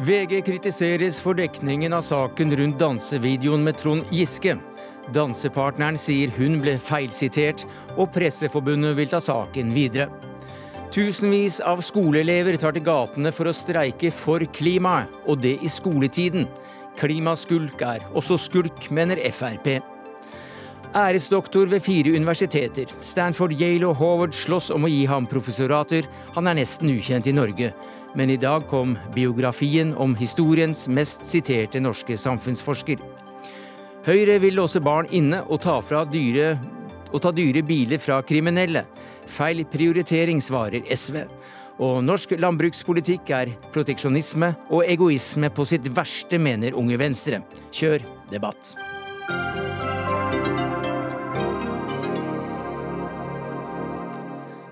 [0.00, 4.56] VG kritiseres for dekningen av saken rundt dansevideoen med Trond Giske.
[5.14, 10.08] Dansepartneren sier hun ble feilsitert, og Presseforbundet vil ta saken videre.
[10.90, 16.48] Tusenvis av skoleelever tar til gatene for å streike for klimaet, og det i skoletiden.
[16.98, 19.99] Klimaskulk er også skulk, mener Frp.
[20.94, 22.90] Æresdoktor ved fire universiteter.
[23.00, 26.08] Stanford, Yale og Howard slåss om å gi ham professorater.
[26.34, 27.70] Han er nesten ukjent i Norge.
[28.18, 32.98] Men i dag kom biografien om historiens mest siterte norske samfunnsforsker.
[34.02, 35.78] Høyre vil låse barn inne og ta,
[36.10, 36.56] dyre,
[37.12, 38.82] og ta dyre biler fra kriminelle.
[39.30, 41.22] Feil prioritering, svarer SV.
[41.80, 47.44] Og norsk landbrukspolitikk er proteksjonisme og egoisme på sitt verste, mener Unge Venstre.
[47.70, 48.02] Kjør
[48.32, 48.74] debatt.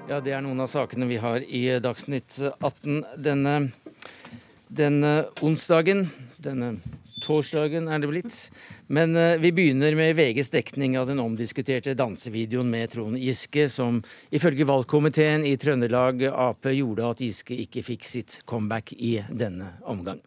[0.08, 3.56] Ja, det er noen av sakene vi har i Dagsnytt 18 denne,
[4.72, 5.10] denne
[5.44, 6.06] onsdagen.
[6.40, 6.78] Denne
[7.20, 8.38] torsdagen er det blitt.
[8.88, 14.00] Men uh, vi begynner med VGs dekning av den omdiskuterte dansevideoen med Trond Giske, som
[14.32, 20.24] ifølge valgkomiteen i Trøndelag Ap gjorde at Giske ikke fikk sitt comeback i denne omgang.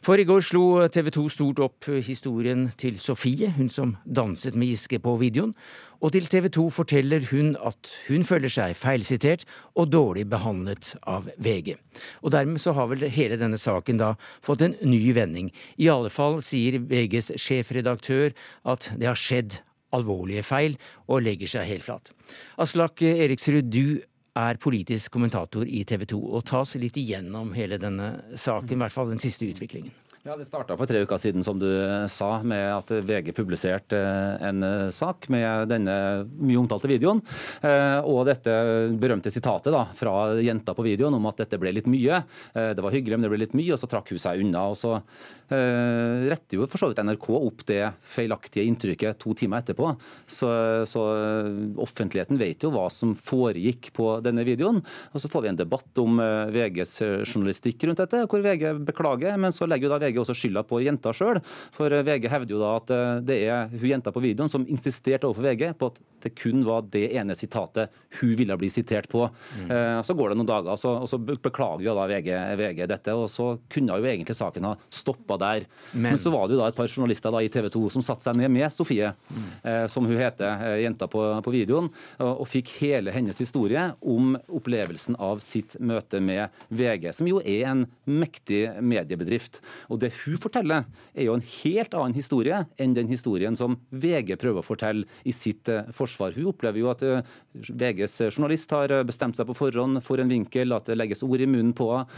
[0.00, 4.70] For i går slo TV 2 stort opp historien til Sofie, hun som danset med
[4.72, 5.52] Giske på videoen.
[6.00, 9.44] Og til TV 2 forteller hun at hun føler seg feilsitert
[9.76, 11.74] og dårlig behandlet av VG.
[12.24, 15.52] Og dermed så har vel hele denne saken da fått en ny vending.
[15.76, 18.32] I alle fall sier VGs sjefredaktør
[18.72, 19.60] at det har skjedd
[19.94, 20.76] alvorlige feil,
[21.10, 22.12] og legger seg helt flat.
[22.62, 24.00] Aslak Eriksrud, du
[24.38, 28.82] er politisk kommentator i TV 2 og ta oss litt igjennom hele denne saken, i
[28.84, 29.92] hvert fall den siste utviklingen.
[30.22, 31.64] Ja, Det starta for tre uker siden, som du
[32.12, 35.94] sa, med at VG publiserte eh, en eh, sak med denne
[36.36, 37.22] mye omtalte videoen.
[37.64, 38.52] Eh, og dette
[39.00, 42.20] berømte sitatet da, fra jenta på videoen om at dette ble litt mye.
[42.52, 44.66] Det var hyggelig, men det ble litt mye, og så trakk hun seg unna.
[44.68, 44.98] og Så
[45.50, 47.80] retter jo for så vidt NRK opp det
[48.12, 49.94] feilaktige inntrykket to timer etterpå.
[50.30, 50.50] Så,
[50.86, 51.06] så
[51.80, 54.82] offentligheten vet jo hva som foregikk på denne videoen.
[55.14, 56.20] Og så får vi en debatt om
[56.54, 56.94] VGs
[57.24, 60.64] journalistikk rundt dette, hvor VG beklager, men så legger jo da VG VG også skylda
[60.66, 61.40] på jenta sjøl.
[61.74, 64.66] For eh, VG hevder jo da at eh, det er hun jenta på videoen som
[64.68, 69.08] insisterte overfor VG på at det kun var det ene sitatet hun ville bli sitert
[69.08, 69.24] på.
[69.58, 69.70] Mm.
[69.70, 72.82] Eh, så går det noen dager, og så, og så beklager jo da VG, VG,
[72.90, 73.16] dette.
[73.16, 75.66] Og så kunne jo egentlig saken ha stoppa der.
[75.92, 78.04] Men, Men, så var det jo da et par journalister da i TV 2 som
[78.04, 79.48] satte seg ned med Sofie, mm.
[79.62, 84.34] eh, som hun heter, jenta på, på videoen, og, og, fikk hele hennes historie om
[84.50, 89.60] opplevelsen av sitt møte med VG, som jo er en mektig mediebedrift.
[89.88, 94.36] Og det hun forteller, er jo en helt annen historie enn den historien som VG
[94.40, 96.34] prøver å fortelle i sitt eh, forsvar.
[96.36, 97.24] Hun opplever jo at eh,
[97.54, 101.40] VGs journalist har eh, bestemt seg på forhånd for en vinkel, at det legges ord
[101.40, 102.08] i munnen på henne,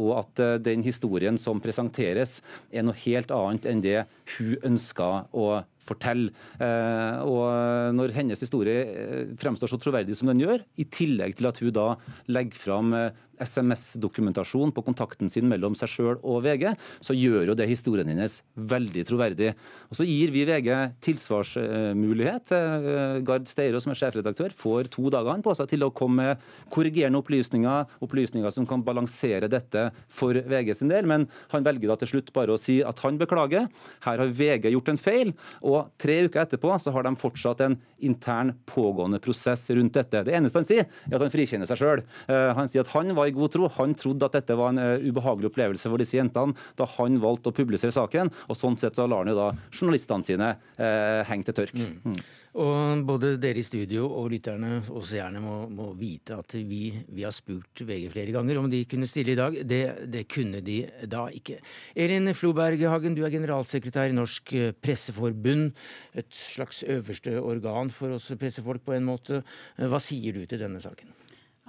[0.00, 2.38] og at den historien som presenteres,
[2.72, 3.98] er noe helt annet enn det
[4.36, 5.46] hun ønsker å
[5.90, 6.32] fortelle.
[6.60, 11.74] Og når hennes historie fremstår så troverdig som den gjør, i tillegg til at hun
[11.74, 11.88] da
[12.30, 12.94] legger fram
[13.40, 16.66] SMS-dokumentasjon på kontakten sin mellom seg sjøl og VG,
[17.00, 19.54] så gjør jo det historien hennes veldig troverdig.
[19.88, 20.70] Og Så gir vi VG
[21.06, 22.52] tilsvarsmulighet.
[22.52, 26.40] Eh, Gard Steiro, som er sjefredaktør, får to dager på seg til å komme med
[26.72, 31.06] korrigerende opplysninger, opplysninger som kan balansere dette for VG sin del.
[31.08, 33.70] Men han velger da til slutt bare å si at han beklager.
[34.04, 35.32] Her har VG gjort en feil.
[35.62, 40.22] Og tre uker etterpå så har de fortsatt en intern pågående prosess rundt dette.
[40.26, 42.02] Det eneste han sier, er at han frikjenner seg sjøl.
[42.30, 43.68] Eh, han sier at han var i god tro.
[43.76, 47.52] Han trodde at dette var en uh, ubehagelig opplevelse for disse jentene da han valgte
[47.52, 48.32] å publisere saken.
[48.48, 51.76] og Sånn sett så lar han jo da journalistene sine uh, henge til tørk.
[51.76, 52.20] Mm.
[52.58, 57.22] Og Både dere i studio og lytterne og seerne må, må vite at vi, vi,
[57.22, 59.60] har spurt VG flere ganger om de kunne stille i dag.
[59.62, 61.60] Det, det kunne de da ikke.
[61.94, 64.50] Elin Floberg Hagen, du er generalsekretær i Norsk
[64.82, 65.70] Presseforbund.
[66.18, 69.44] Et slags øverste organ for oss pressefolk på en måte.
[69.78, 71.14] Hva sier du til denne saken?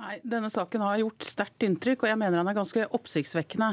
[0.02, 3.68] Nei, Denne saken har gjort sterkt inntrykk, og jeg mener han er ganske oppsiktsvekkende.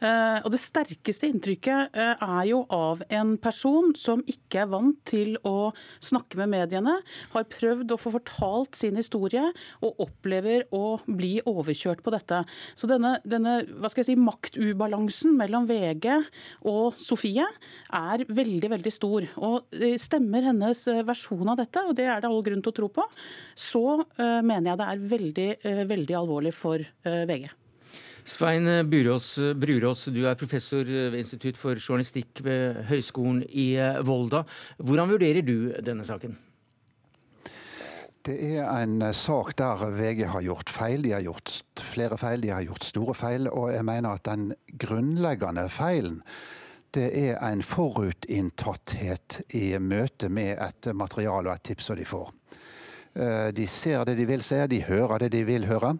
[0.00, 4.98] Uh, og Det sterkeste inntrykket uh, er jo av en person som ikke er vant
[5.06, 5.70] til å
[6.02, 6.96] snakke med mediene,
[7.34, 9.44] har prøvd å få fortalt sin historie
[9.84, 12.42] og opplever å bli overkjørt på dette.
[12.74, 16.10] Så denne, denne hva skal jeg si, maktubalansen mellom VG
[16.66, 17.46] og Sofie
[17.94, 19.28] er veldig, veldig stor.
[19.46, 22.88] Og Stemmer hennes versjon av dette, og det er det all grunn til å tro
[22.98, 23.04] på,
[23.58, 27.48] så mener jeg det er veldig Eh, veldig alvorlig for eh, VG.
[28.28, 33.70] Svein Burås, Brurås, du er professor ved Institutt for journalistikk ved Høgskolen i
[34.04, 34.42] Volda.
[34.76, 36.36] Hvordan vurderer du denne saken?
[38.28, 41.00] Det er en sak der VG har gjort feil.
[41.06, 41.54] De har gjort
[41.94, 43.48] flere feil, de har gjort store feil.
[43.48, 46.20] Og jeg mener at den grunnleggende feilen
[46.96, 52.30] det er en forutinntatthet i møte med et materiale og et tips som de får.
[53.18, 55.96] Eh, de ser det de vil se, de hører det de vil høre.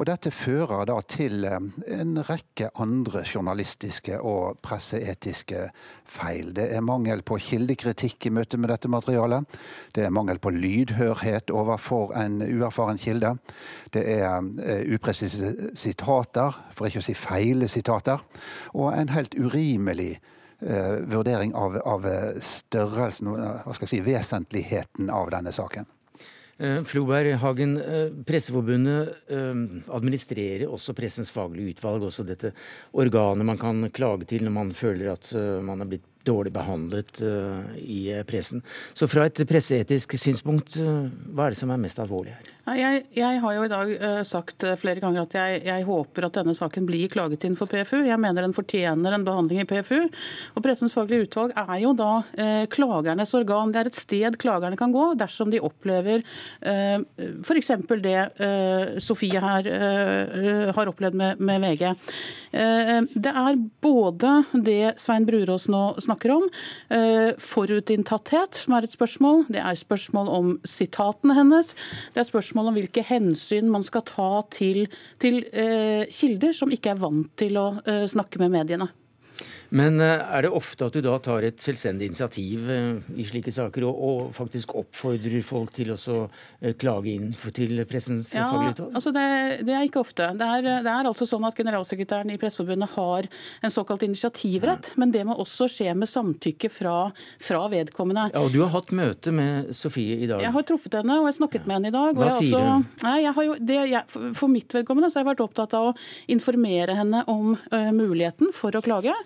[0.00, 1.58] Og dette fører da til eh,
[1.98, 5.66] en rekke andre journalistiske og presseetiske
[6.08, 6.54] feil.
[6.56, 9.60] Det er mangel på kildekritikk i møte med dette materialet.
[9.92, 13.34] Det er mangel på lydhørhet overfor en uerfaren kilde.
[13.92, 18.24] Det er eh, upresise sitater, for ikke å si feile sitater.
[18.72, 20.14] Og en helt urimelig
[20.62, 22.04] vurdering av, av
[22.38, 25.88] størrelsen, hva skal jeg si, vesentligheten av denne saken.
[26.62, 29.62] Eh, Floberg Hagen, eh, Presseforbundet eh,
[29.96, 32.52] administrerer også Pressens faglige utvalg, også dette
[32.94, 35.32] organet man kan klage til når man føler at
[35.64, 37.22] man er blitt dårlig behandlet
[37.82, 38.62] i pressen.
[38.94, 42.52] Så fra et presseetisk synspunkt, hva er det som er mest alvorlig her?
[42.62, 43.88] Jeg, jeg, har jo i dag
[44.22, 48.04] sagt flere ganger at jeg, jeg, håper at denne saken blir klaget inn for PFU.
[48.06, 50.06] Jeg mener den fortjener en behandling i PFU.
[50.54, 53.72] Og Pressens faglige utvalg er jo da eh, klagernes organ.
[53.74, 56.22] Det er et sted klagerne kan gå dersom de opplever
[56.62, 57.02] eh,
[57.42, 57.72] f.eks.
[58.02, 58.20] det
[59.02, 59.66] Sofie her
[60.76, 61.82] har opplevd med, med VG.
[62.52, 66.48] det er både det Svein Brurås nå snakker om,
[67.42, 69.46] forutinntatthet, som er et spørsmål.
[69.52, 71.74] Det er spørsmål om sitatene hennes.
[72.14, 74.86] Det er spørsmål om hvilke hensyn man skal ta til,
[75.22, 78.90] til eh, kilder som ikke er vant til å eh, snakke med mediene.
[79.72, 83.52] Men eh, er det ofte at du da tar et selvstendig initiativ eh, i slike
[83.54, 85.96] saker, og, og faktisk oppfordrer folk til å
[86.60, 88.98] eh, klage inn til Pressens ja, faglige utvalg?
[89.00, 89.24] Altså det,
[89.64, 90.28] det, er ikke ofte.
[90.36, 93.28] Det er, det er, altså sånn at Generalsekretæren i Presseforbundet har
[93.64, 96.96] en såkalt initiativrett, men det må også skje med samtykke fra,
[97.40, 98.28] fra, vedkommende.
[98.34, 100.44] Ja, og Du har hatt møte med Sofie i dag?
[100.44, 102.20] Jeg har truffet henne, og jeg snakket med henne i dag.
[102.20, 102.86] Hva sier også, hun?
[103.08, 104.04] Nei, jo, jeg,
[104.36, 105.96] for mitt vedkommende så har jeg vært opptatt av å
[106.32, 109.16] informere henne om uh, muligheten for å klage.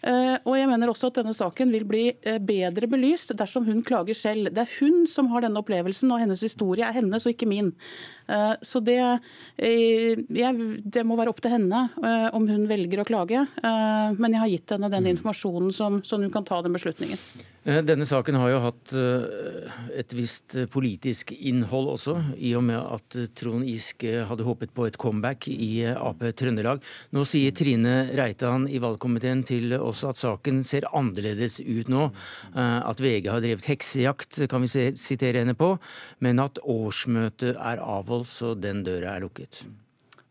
[0.00, 3.82] Eh, og jeg mener også at denne saken vil bli eh, bedre belyst dersom hun
[3.84, 4.48] klager selv.
[4.54, 7.72] Det er hun som har denne opplevelsen, og hennes historie er hennes og ikke min.
[8.30, 9.00] Eh, så det,
[9.60, 11.82] det må være opp til henne
[12.36, 13.42] om hun velger å klage.
[13.60, 15.10] Men jeg har gitt henne den mm.
[15.14, 17.20] informasjonen som, som hun kan ta den beslutningen.
[17.70, 22.78] Eh, denne saken har jo hatt eh, et visst politisk innhold også, i og med
[22.80, 26.82] at Trond Giske hadde håpet på et comeback i Ap Trøndelag.
[27.14, 32.08] Nå sier Trine Reitan i valgkomiteen til oss at saken ser annerledes ut nå.
[32.56, 35.76] Eh, at VG har drevet heksejakt, kan vi sitere henne på,
[36.24, 39.62] men at årsmøtet er avholdt, så den døra er lukket.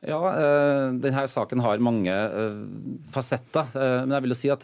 [0.08, 0.20] Ja,
[0.96, 2.14] denne saken har mange
[3.12, 3.68] fasetter.
[3.76, 4.64] Men jeg vil jo si at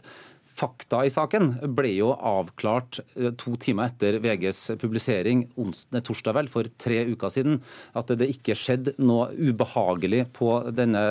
[0.56, 5.44] Fakta i saken ble jo avklart eh, to timer etter VGs publisering
[5.92, 7.58] torsdag vel, for tre uker siden.
[7.98, 11.02] At det ikke skjedde noe ubehagelig på denne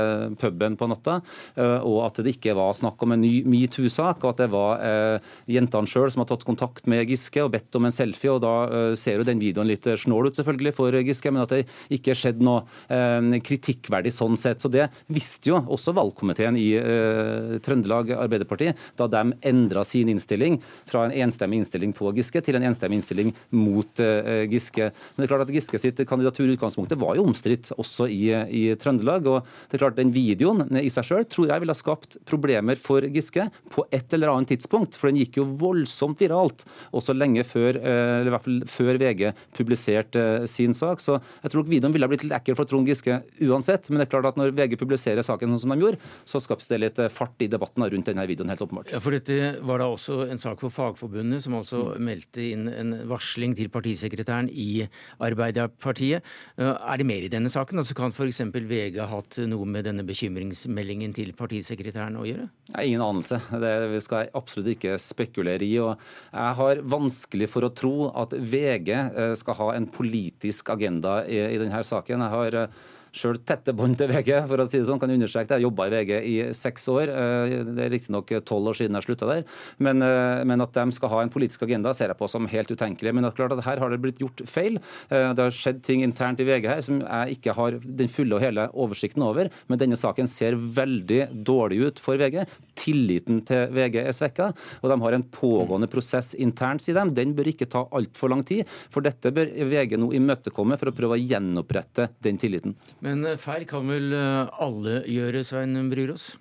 [0.41, 1.19] puben på natta.
[1.61, 4.81] Eh, og at det ikke var snakk om en ny metoo-sak, og at det var
[4.81, 8.33] eh, jentene sjøl som har tatt kontakt med Giske og bedt om en selfie.
[8.33, 11.53] og Da eh, ser jo den videoen litt snål ut selvfølgelig for Giske, men at
[11.53, 14.65] det ikke skjedde noe eh, kritikkverdig sånn sett.
[14.65, 20.61] Så det visste jo også valgkomiteen i eh, Trøndelag Arbeiderparti da de endra sin innstilling
[20.89, 24.91] fra en enstemmig innstilling på Giske til en enstemmig innstilling mot uh, Giske.
[24.91, 28.29] Men det er klart at Giske sitt kandidatur i utgangspunktet var jo omstridt også i,
[28.31, 29.27] i, Trøndelag.
[29.31, 32.81] og det er klart Den videoen i seg selv tror jeg ville ha skapt problemer
[32.81, 34.99] for Giske på et eller annet tidspunkt.
[35.01, 39.01] For den gikk jo voldsomt viralt også lenge før, uh, eller i hvert fall før
[39.03, 39.27] VG
[39.57, 41.03] publiserte uh, sin sak.
[41.05, 43.91] Så jeg tror videoen ville ha blitt litt ekkel for Trond Giske uansett.
[43.91, 46.71] Men det er klart at når VG publiserer saken sånn som de gjorde, så skapte
[46.73, 48.53] det litt fart i debatten rundt denne videoen.
[48.53, 48.93] helt åpenbart.
[48.95, 52.05] Ja, for dette var da også en sak for Fagforbundet, som altså mm.
[52.05, 54.85] meldte inn en varsling til partisekretæren i
[55.25, 56.25] Arbeiderpartiet.
[56.59, 57.81] Eh, er det mer i denne saken?
[57.81, 58.43] Altså Kan f.eks.
[58.55, 62.49] VG ha hatt noe med denne bekymringsmeldingen til partisekretæren å gjøre?
[62.73, 63.41] Jeg ingen anelse.
[63.65, 65.77] Det skal jeg absolutt ikke spekulere i.
[65.83, 65.95] og
[66.31, 71.41] Jeg har vanskelig for å tro at VG eh, skal ha en politisk agenda i,
[71.55, 72.27] i denne saken.
[72.27, 72.85] Jeg har eh,
[73.15, 75.01] sjøl tette bånd til VG, for å si det sånn.
[75.03, 75.61] Kan understreke det.
[75.61, 77.13] Jeg jobba i VG i seks år.
[77.13, 79.45] Eh, det er riktignok tolv år siden jeg slutta der.
[79.79, 82.71] Men, eh, men, at de skal ha en politisk agenda, ser jeg på som helt
[82.71, 83.15] utenkelig.
[83.15, 84.81] Men det er klart at her har det blitt gjort feil.
[85.11, 88.37] Eh, det har skjedd ting internt i VG her som jeg ikke har den fulle
[88.37, 89.51] og hele oversikten over.
[89.69, 92.43] Men denne saken ser veldig dårlig ut for VG.
[92.75, 94.51] Tilliten til VG er svekka,
[94.83, 97.15] og de har en pågående prosess internt, sier de.
[97.15, 100.97] Den bør ikke ta altfor lang tid, for dette bør VG nå imøtekomme for å
[100.97, 102.75] prøve å gjenopprette den tilliten.
[103.05, 106.35] Men eh, feil kan vel eh, alle gjøre, Svein Bryrås?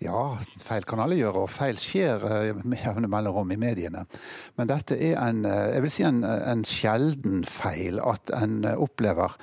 [0.00, 4.06] Ja, feil kan alle gjøre, og feil skjer eh, med jevne mellomrom i mediene.
[4.56, 8.00] Men dette er en, jeg vil si en, en sjelden feil.
[8.00, 9.36] At en opplever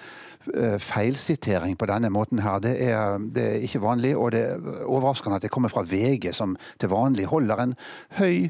[0.80, 2.62] feilsitering på denne måten her.
[2.64, 6.30] Det er, det er ikke vanlig, og det er overraskende at det kommer fra VG,
[6.32, 7.76] som til vanlig holder en
[8.16, 8.48] høy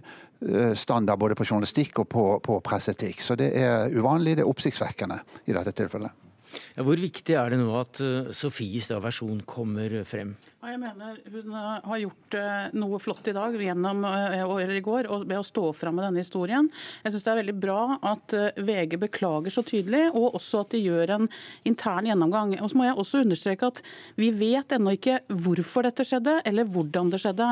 [0.77, 3.25] standard både på journalistikk og på, på presseetikk.
[3.25, 5.17] Så det er uvanlig, det er oppsiktsvekkende
[5.49, 6.26] i dette tilfellet.
[6.77, 10.35] Ja, hvor viktig er det nå at uh, Sofies da, versjon kommer frem?
[10.61, 14.83] Ja, jeg mener Hun uh, har gjort uh, noe flott i dag gjennom, eller i
[14.85, 16.69] går ved å stå fram med denne historien.
[17.01, 17.79] Jeg synes det er veldig bra
[18.11, 21.27] at VG beklager så tydelig, og også at de gjør en
[21.69, 22.53] intern gjennomgang.
[22.61, 23.81] Og så må jeg også understreke at
[24.19, 27.49] Vi vet ennå ikke hvorfor dette skjedde, eller hvordan det skjedde.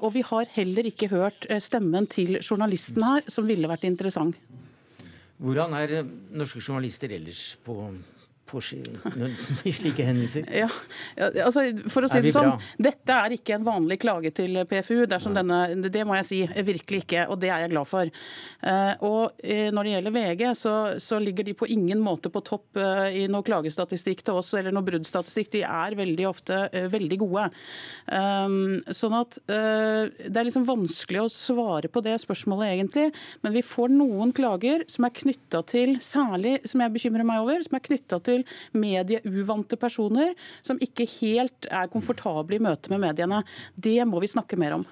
[0.00, 4.38] Og vi har heller ikke hørt stemmen til journalisten her, som ville vært interessant.
[5.36, 5.98] Hvordan er
[6.32, 7.76] norske journalister ellers på
[9.64, 10.46] i slike hendelser?
[10.56, 10.68] Ja,
[11.44, 15.04] altså, for å si det sånn, Dette er ikke en vanlig klage til PFU.
[15.08, 15.58] Denne,
[15.90, 16.40] det må jeg si.
[16.66, 18.10] Virkelig ikke, og det er jeg glad for.
[18.62, 22.42] Uh, og uh, Når det gjelder VG, så, så, ligger de på ingen måte på
[22.46, 25.52] topp uh, i noe klagestatistikk til oss eller noe bruddstatistikk.
[25.56, 26.58] De er veldig ofte
[26.90, 27.46] veldig gode.
[28.96, 33.06] Sånn at Det er liksom vanskelig å svare på det spørsmålet, egentlig.
[33.44, 37.64] Men vi får noen klager som er knytta til, særlig som jeg bekymrer meg over,
[37.64, 38.35] som er knytta til
[38.76, 40.34] medieuvante personer
[40.66, 43.42] som ikke helt er komfortable i møte med mediene.
[43.74, 44.86] Det må vi snakke mer om.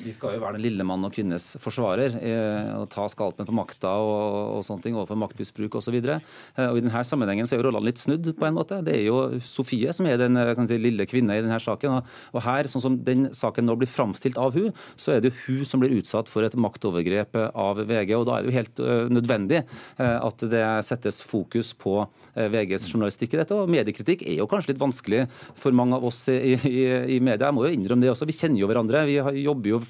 [0.00, 3.54] Vi skal jo være den lille mann og kvinnes forsvarer eh, og ta skalpen på
[3.56, 5.96] makta og, og sånne ting overfor maktmisbruk osv.
[5.96, 6.20] Eh,
[6.58, 8.80] I denne sammenhengen så er jo rollene litt snudd på en måte.
[8.86, 11.98] Det er jo Sofie som er den eh, si, lille kvinne i denne saken.
[11.98, 14.70] Og, og her, sånn som den saken nå blir framstilt av hun,
[15.00, 18.14] så er det jo hun som blir utsatt for et maktovergrep av VG.
[18.18, 19.62] og Da er det jo helt nødvendig
[20.00, 22.02] at det settes fokus på
[22.34, 23.56] VGs journalistikk i dette.
[23.56, 25.24] og Mediekritikk er jo kanskje litt vanskelig
[25.58, 26.76] for mange av oss i, i,
[27.16, 27.48] i media.
[27.48, 28.28] Jeg må jo innrømme det også.
[28.28, 29.04] Vi kjenner jo hverandre.
[29.08, 29.80] Vi jobber jo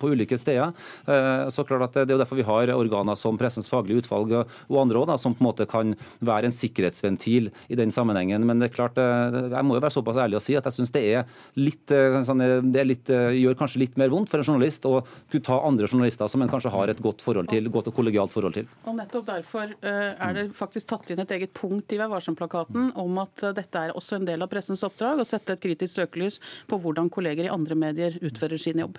[0.00, 0.72] på ulike steder.
[1.06, 4.32] Eh, så klart at Det er jo derfor vi har organer som Pressens faglige utvalg
[4.40, 8.44] og andre også, som på en måte kan være en sikkerhetsventil i den sammenhengen.
[8.46, 10.78] Men det er klart, eh, jeg må jo være såpass ærlig å si at jeg
[10.78, 11.24] syns det er
[11.56, 15.04] litt, eh, sånn, det er litt, gjør kanskje litt mer vondt for en journalist å
[15.30, 18.32] kunne ta andre journalister som en kanskje har et godt forhold til, godt og kollegialt
[18.32, 18.66] forhold til.
[18.86, 23.18] Og nettopp derfor er det faktisk tatt inn et eget punkt i Vær varsom-plakaten om
[23.22, 26.40] at dette er også en del av pressens oppdrag, å sette et kritisk søkelys
[26.70, 28.89] på hvordan kolleger i andre medier utfører sin jobb.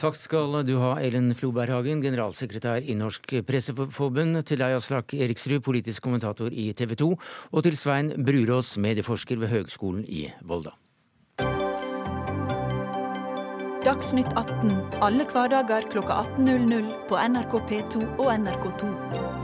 [0.00, 6.02] Takk skal du ha, Elin Floberghagen, generalsekretær i Norsk Presseforbund, til deg, Aslak Eriksrud, politisk
[6.02, 7.10] kommentator i TV 2,
[7.52, 10.74] og til Svein Brurås, medieforsker ved Høgskolen i Volda.
[13.84, 14.70] Dagsnytt 18
[15.04, 19.43] alle hverdager kl 18.00 på NRK P2 og NRK2.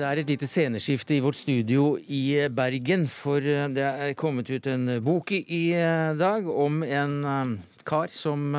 [0.00, 3.02] Det er et lite sceneskifte i vårt studio i Bergen.
[3.04, 7.50] For eh, det er kommet ut en bok i eh, dag om en eh,
[7.84, 8.54] kar som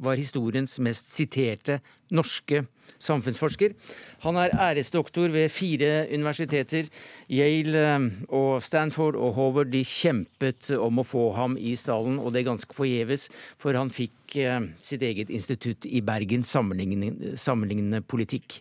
[0.00, 2.62] var historiens mest siterte norske
[2.98, 3.74] samfunnsforsker.
[4.24, 6.88] Han er æresdoktor ved fire universiteter.
[7.30, 7.84] Yale
[8.28, 12.50] og Stanford og Howard de kjempet om å få ham i stallen, og det er
[12.50, 13.28] ganske forgjeves,
[13.60, 14.38] for han fikk
[14.82, 18.60] sitt eget institutt i Bergen, sammenlignende, sammenlignende politikk.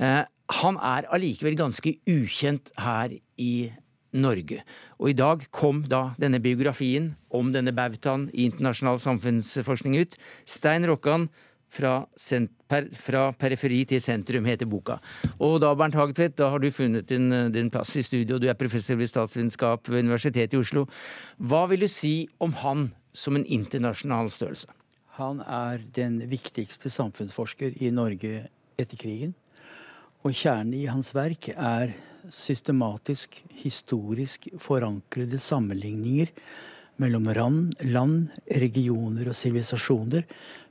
[0.00, 3.70] Han er allikevel ganske ukjent her i
[4.10, 4.64] Norge.
[4.98, 10.16] Og i dag kom da denne biografien om denne bautaen i internasjonal samfunnsforskning ut.
[10.42, 11.28] Stein Rokkan
[11.70, 11.94] fra,
[12.70, 14.98] per, fra, periferi til sentrum, heter boka.
[15.38, 18.38] Og da, Bernt Hagetvedt, da har du funnet din, din plass i studio.
[18.38, 20.86] Du er professor ved statsvitenskap ved Universitetet i Oslo.
[21.38, 24.70] Hva vil du si om han som en internasjonal størrelse?
[25.20, 28.46] Han er den viktigste samfunnsforsker i Norge
[28.80, 29.34] etter krigen.
[30.24, 31.94] Og kjernen i hans verk er
[32.30, 36.32] systematisk, historisk forankrede sammenligninger
[37.00, 38.28] mellom land,
[38.60, 40.26] regioner og sivilisasjoner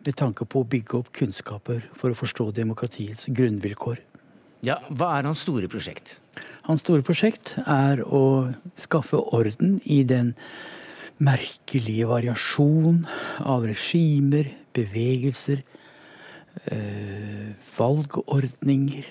[0.06, 4.00] med tanke på å bygge opp kunnskaper for å forstå demokratiets grunnvilkår.
[4.66, 6.20] Ja, Hva er hans store prosjekt?
[6.68, 10.34] Hans store prosjekt er å skaffe orden i den
[11.20, 13.06] merkelige variasjon
[13.40, 15.64] av regimer, bevegelser,
[16.72, 19.08] øh, valgordninger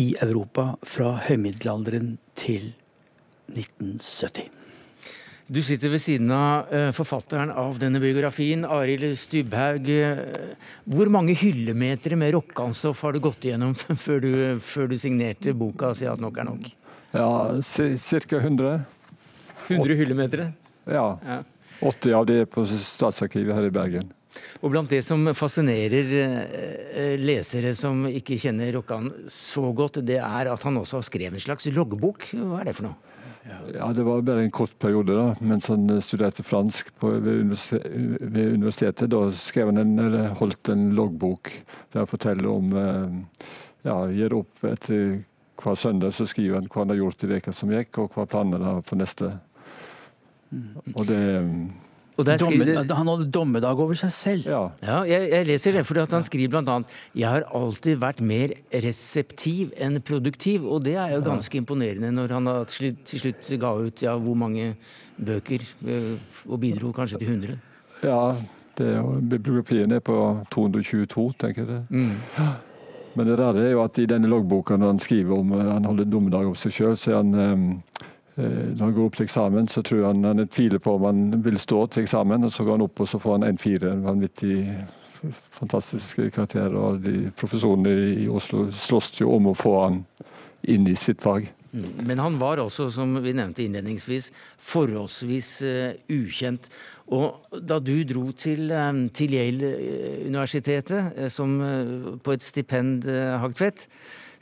[0.00, 2.72] i Europa fra høymiddelalderen til
[3.52, 4.48] 1970.
[5.52, 9.90] Du sitter ved siden av uh, forfatteren av denne biografien, Arild Stubhaug.
[10.88, 14.30] Hvor mange hyllemeter med rockeanstoff har du gått igjennom før du,
[14.64, 16.70] før du signerte boka og sier at nok er nok?
[17.12, 17.28] Ja,
[17.60, 18.40] ca.
[18.40, 18.80] 100.
[19.68, 20.46] 100 hyllemeter?
[20.88, 21.04] Ja.
[21.20, 21.38] ja.
[21.84, 24.08] 80 av de er på Statsarkivet her i Bergen.
[24.64, 30.48] Og blant det som fascinerer eh, lesere som ikke kjenner Rokkan så godt, det er
[30.48, 32.30] at han også har skrevet en slags loggbok.
[32.40, 33.11] Hva er det for noe?
[33.74, 37.56] Ja, Det var bare en kort periode da, mens han eh, studerte fransk på, ved,
[38.54, 39.10] universitetet.
[39.10, 41.50] Da skrev han en, eller holdt en loggbok
[41.92, 43.46] der han forteller om eh,
[43.82, 45.22] ja, Gir opp etter
[45.62, 48.26] hver søndag så skriver han hva han har gjort i veka som gikk, og hva
[48.30, 49.30] planene har for neste.
[50.50, 50.94] Mm.
[50.94, 51.22] Og det
[52.22, 52.66] Og der Domme,
[53.02, 54.48] han hadde dommedag over seg selv.
[54.48, 54.62] Ja.
[54.82, 56.78] ja, jeg, jeg leser det fordi at han skriver bl.a.:
[57.18, 60.64] Jeg har alltid vært mer reseptiv enn produktiv.
[60.64, 64.02] Og det er jo ganske imponerende når han har til slutt, til slutt ga ut
[64.06, 64.72] ja, hvor mange
[65.18, 67.58] bøker, eh, og bidro kanskje til 100.
[68.02, 68.24] ja
[68.78, 70.14] det er jo, bibliografien er på
[70.50, 71.82] 222, tenker jeg.
[71.90, 72.14] Mm.
[73.14, 75.84] Men det rare er jo at i denne loggboka når han skriver om eh, han
[75.84, 79.66] holder dommedag over seg sjøl, så er han eh, Når han går opp til eksamen,
[79.68, 82.78] så tror han han tviler på om han vil stå til eksamen, og så går
[82.78, 83.92] han opp og så får han en fire.
[83.92, 84.56] En vanvittig
[85.52, 86.76] fantastiske karakterer.
[86.76, 87.92] Og de professorene
[88.24, 90.04] i Oslo slåss jo om å få han
[90.62, 91.50] inn i sitt fag.
[91.72, 91.84] Mm.
[92.08, 94.28] Men han var også, som vi nevnte innledningsvis,
[94.60, 96.68] forholdsvis eh, ukjent.
[97.12, 103.08] Og da du dro til, eh, til Yale-universitetet eh, eh, på et stipend,
[103.40, 103.88] Hagtvedt,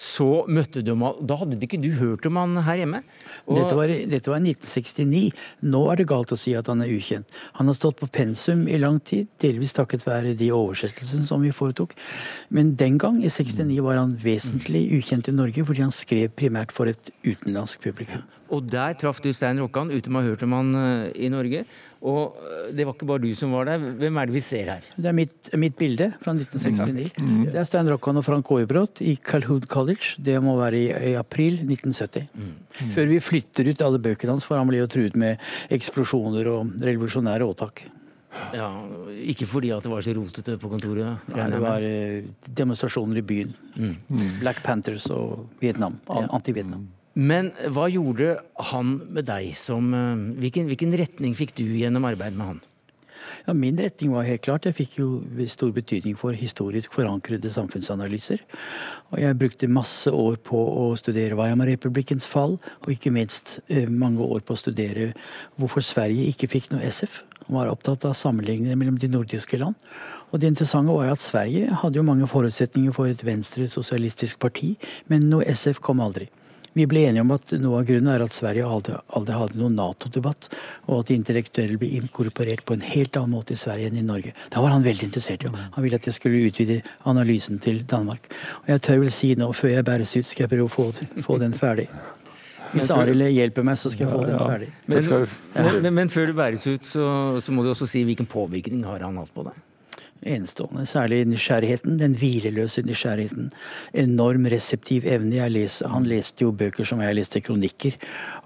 [0.00, 1.02] så møtte du ham.
[1.28, 3.02] Da hadde ikke du hørt om han her hjemme?
[3.44, 5.32] Og, Dette var, i- dette var 1969.
[5.68, 7.28] Nå er det galt å si at han er ukjent.
[7.58, 11.52] Han har stått på pensum i lang tid, delvis takket være de oversettelsene som vi
[11.52, 11.92] foretok.
[12.50, 16.72] Men den gang, i 69, var han vesentlig ukjent i Norge, fordi han skrev primært
[16.72, 18.22] for et utenlandsk publikum.
[18.50, 21.64] og der traff du Stein Rokkan, uten å ha hørt om han eh, i Norge.
[22.00, 23.82] Og eh, det var ikke bare du som var der.
[24.00, 24.86] Hvem er det vi ser her?
[24.96, 27.12] Det er mitt, mitt bilde fra 1969.
[27.52, 30.16] Det er Stein Rokkan og Frank Aabrot i Calhoun College.
[30.18, 32.28] Det må være i, i april 1970.
[32.96, 35.40] Før vi flytter ut alle bøkene hans, for han ble jo truet med
[35.76, 37.84] eksplosjoner og revolusjonære åtak.
[38.54, 38.68] Ja,
[39.26, 41.26] ikke fordi at det var så rotete på kontoret?
[41.34, 43.52] Ja, det var eh, demonstrasjoner i byen.
[44.40, 45.98] Black Panthers og Vietnam.
[46.06, 46.86] Anti-Vietnam.
[47.18, 48.36] Men hva gjorde
[48.70, 52.60] han med deg som eh, hvilken, hvilken retning fikk du gjennom arbeidet med han?
[53.46, 54.66] Ja, min retning var helt klart.
[54.68, 55.08] Jeg fikk jo
[55.50, 58.42] stor betydning for historisk forankrede samfunnsanalyser.
[59.10, 64.24] Og jeg brukte masse år på å studere Weimar-republikkens fall, og ikke minst eh, mange
[64.24, 65.10] år på å studere
[65.60, 67.22] hvorfor Sverige ikke fikk noe SF.
[67.46, 69.78] Han var opptatt av sammenligninger mellom de nordiske land.
[70.30, 74.38] Og det interessante var jo at Sverige hadde jo mange forutsetninger for et venstre sosialistisk
[74.42, 74.76] parti,
[75.10, 76.28] men noe SF kom aldri.
[76.78, 79.74] Vi ble enige om at noe av grunnen er at Sverige aldri, aldri hadde noen
[79.78, 80.46] Nato-debatt,
[80.86, 84.36] og at intellektuelle ble inkorporert på en helt annen måte i Sverige enn i Norge.
[84.54, 85.50] Da var han veldig interessert i.
[85.50, 86.78] Han ville at jeg skulle utvide
[87.10, 88.30] analysen til Danmark.
[88.62, 90.86] Og jeg tør vel si nå, før jeg bæres ut, skal jeg prøve å få,
[91.26, 91.88] få den ferdig.
[92.70, 94.70] Hvis Arild hjelper meg, så skal jeg få den ferdig.
[94.86, 97.08] Men, men, men før du bæres ut, så,
[97.42, 99.58] så må du også si hvilken påvirkning har han hatt på deg?
[100.22, 100.84] Enestående.
[100.86, 101.96] Særlig nysgjerrigheten.
[102.00, 103.50] Den hvileløse nysgjerrigheten.
[103.94, 105.48] Enorm reseptiv evne.
[105.48, 107.96] Leser, han leste jo bøker som jeg leste kronikker.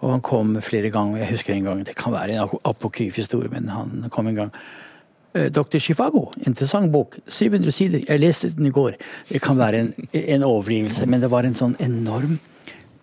[0.00, 1.24] Og han kom flere ganger.
[1.24, 4.54] Jeg husker en gang, det kan være en apokryf historie, men han kom en gang.
[5.34, 5.78] Eh, Dr.
[5.78, 7.18] Chifago, interessant bok.
[7.26, 8.04] 700 sider.
[8.08, 8.94] Jeg leste den i går.
[9.28, 12.38] Det kan være en, en overdrivelse, men det var en sånn enorm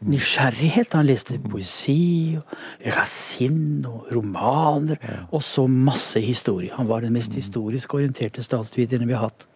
[0.05, 0.93] nysgjerrighet.
[0.97, 2.55] Han leste poesi, og
[2.97, 4.97] Racine og romaner,
[5.31, 6.71] og så masse historie.
[6.77, 9.47] Han var den mest historisk orienterte statsviteren vi har hatt.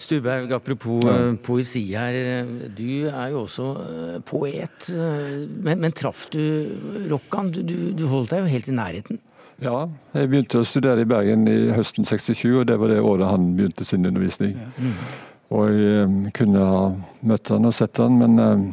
[0.00, 1.16] Stuberg, apropos ja.
[1.44, 2.14] poesi her.
[2.16, 4.86] eh, Du er jo også eh, poet.
[4.88, 6.40] eh, Men, men traff du
[7.10, 7.50] Rokkan?
[7.52, 9.18] Du, du, du holdt deg jo helt i nærheten.
[9.60, 13.28] ja, jeg begynte å studere i Bergen i høsten 67, og det var det året
[13.28, 14.56] han begynte sin undervisning.
[15.52, 16.80] Og jeg eh, kunne ha
[17.28, 18.64] møtt han og sett han, men eh,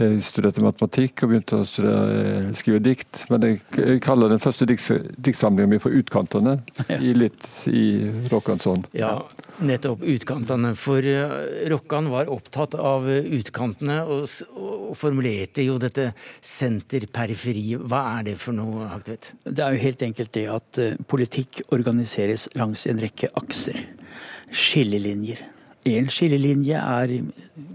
[0.00, 3.24] jeg studerte matematikk og begynte å studere, skrive dikt.
[3.30, 4.86] Men jeg, jeg kaller den første dikt,
[5.20, 6.58] diktsamlingen min for 'Utkantene',
[7.00, 7.84] i litt i
[8.32, 8.88] Rokkans ånd.
[8.96, 9.18] Ja,
[9.60, 10.72] nettopp utkantene.
[10.78, 16.10] For eh, Rokkan var opptatt av eh, utkantene og, og formulerte jo dette
[16.40, 17.76] senter-periferi.
[17.80, 19.34] Hva er det for noe, Haktvedt?
[19.44, 23.84] Det er jo helt enkelt det at eh, politikk organiseres langs en rekke akser.
[24.50, 25.44] Skillelinjer.
[25.88, 27.12] En skillelinje er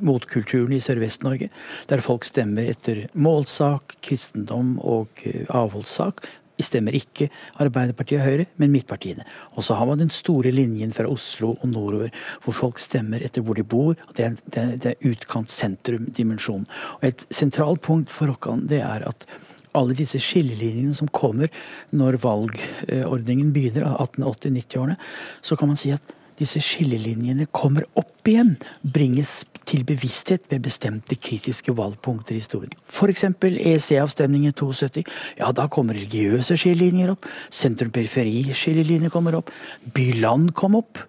[0.05, 1.49] motkulturen i Sørvest-Norge,
[1.89, 6.27] der folk stemmer etter målsak, kristendom og eh, avholdssak.
[6.55, 7.27] De stemmer ikke
[7.59, 9.25] Arbeiderpartiet og Høyre, men midtpartiene.
[9.57, 12.13] Og så har man den store linjen fra Oslo og nordover,
[12.45, 13.97] hvor folk stemmer etter hvor de bor.
[14.15, 16.69] Det er, er, er utkant-sentrum-dimensjonen.
[17.03, 19.27] Et sentralt punkt for Rokkan det er at
[19.75, 21.51] alle disse skillelinjene som kommer
[21.91, 24.95] når valgordningen begynner, 1880-90-årene,
[25.43, 31.17] så kan man si at disse skillelinjene kommer opp igjen, bringes til bevissthet ved bestemte
[31.17, 32.73] kritiske valgpunkter i historien.
[32.85, 33.25] F.eks.
[33.41, 35.05] EEC-avstemningen 72.
[35.39, 37.25] Ja, da kommer religiøse skillelinjer opp.
[37.53, 39.51] Sentrum-periferi-skillelinjer kommer opp.
[39.95, 41.01] By-land kom opp.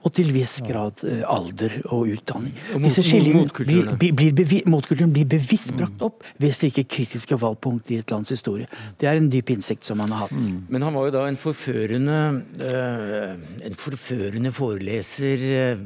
[0.00, 2.54] Og til viss grad eh, alder og utdanning.
[2.74, 7.36] Og mot- Disse skillingene blir, blir, blir, motkulturen blir bevisst brakt opp ved slike kritiske
[7.40, 8.64] valgpunkt i et lands historie.
[9.00, 10.38] Det er en dyp innsikt som han har hatt.
[10.72, 12.16] Men han var jo da en forførende
[12.64, 13.32] eh,
[13.68, 15.38] En forførende foreleser.
[15.60, 15.76] eh,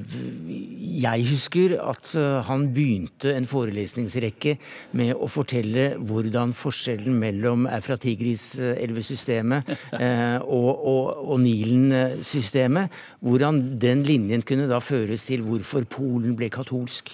[1.05, 2.07] Jeg husker at
[2.46, 4.55] han begynte en forelesningsrekke
[4.94, 9.62] med å fortelle hvordan forskjellen mellom Eufratigris-elvesystemet
[9.98, 12.88] eh, og, og, og Nilen-systemet,
[13.24, 17.11] hvordan den linjen kunne da føres til hvorfor Polen ble katolsk.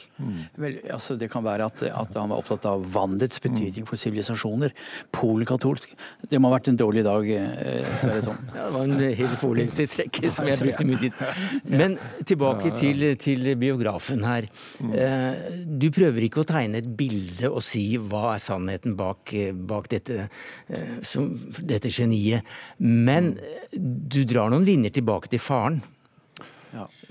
[0.61, 4.75] Vel, altså Det kan være at, at han var opptatt av vannets betydning for sivilisasjoner.
[5.17, 5.95] Polen katolsk.
[6.29, 7.29] Det må ha vært en dårlig dag.
[7.31, 8.41] eh, Sverre Tom.
[8.57, 11.97] Ja, det var en hel forelesningsrekke som jeg brukte mye tid Men
[12.29, 14.49] tilbake til, til biografen her.
[14.91, 19.33] Eh, Du prøver ikke å tegne et bilde og si hva er sannheten bak,
[19.71, 20.27] bak dette,
[20.69, 22.45] eh, som, dette geniet.
[22.81, 25.81] Men eh, du drar noen linjer tilbake til faren.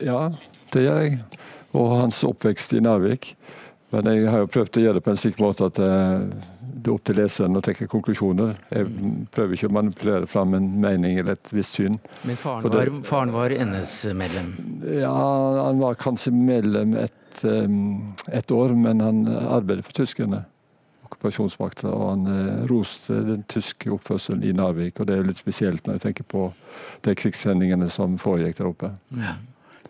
[0.03, 0.29] Ja,
[0.73, 1.19] det gjør jeg.
[1.77, 3.33] Og hans oppvekst i Narvik.
[3.93, 6.25] Men jeg har jo prøvd å gjøre det på en slik måte at eh,
[6.79, 8.53] det er opp til leseren å trekke konklusjoner.
[8.71, 8.89] Jeg
[9.33, 11.97] prøver ikke å manipulere fram en mening eller et visst syn.
[12.23, 14.53] Men faren det- var, faren var NS-medlem.
[15.01, 15.15] Ja,
[15.65, 20.45] han var kanskje medlem et, um, et år, men han arbeidet for tyskerne.
[21.09, 21.89] Okkupasjonsmakta.
[21.89, 25.01] Og han eh, roste den tyske oppførselen i Narvik.
[25.01, 26.51] Og det er litt spesielt når jeg tenker på
[27.07, 28.93] de krigshendingene som foregikk der oppe.
[29.17, 29.23] Og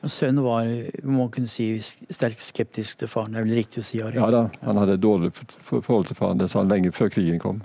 [0.08, 0.68] Sønnen var
[1.04, 3.34] må man kunne si, sterkt skeptisk til faren.
[3.36, 4.00] Det er vel riktig å si?
[4.04, 4.16] Ari?
[4.22, 6.40] Ja da, han hadde et dårlig forhold til faren.
[6.40, 7.60] Det sa han lenge før krigen kom.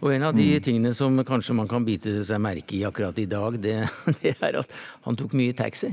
[0.00, 3.26] Og en av de tingene som kanskje man kan bite seg merke i akkurat i
[3.28, 3.76] dag, det,
[4.22, 5.92] det er at han tok mye taxi.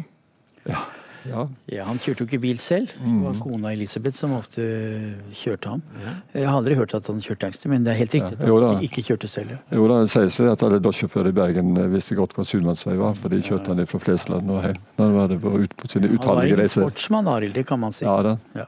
[0.67, 0.81] Ja,
[1.27, 2.93] Ja, Han kjørte jo ikke bil selv.
[2.97, 4.63] Det var kona Elisabeth som ofte
[5.35, 5.83] kjørte ham.
[6.33, 8.83] Jeg har aldri hørt at han kjørte taxi, men det er helt riktig at han
[8.87, 9.55] ikke kjørte selv.
[9.55, 9.59] Ja.
[9.77, 13.13] Jo da, Det sies at alle drosjesjåfører i Bergen eh, visste godt hva Sunnmørsvei var,
[13.19, 16.41] for de kjørte han fra Flesland og hjem når han var ute på sine Han
[16.41, 18.05] var en sportsmann, Arild, det kan man si.
[18.05, 18.37] Ja da.
[18.55, 18.65] Ja.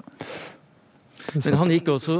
[1.35, 2.19] Men han gikk også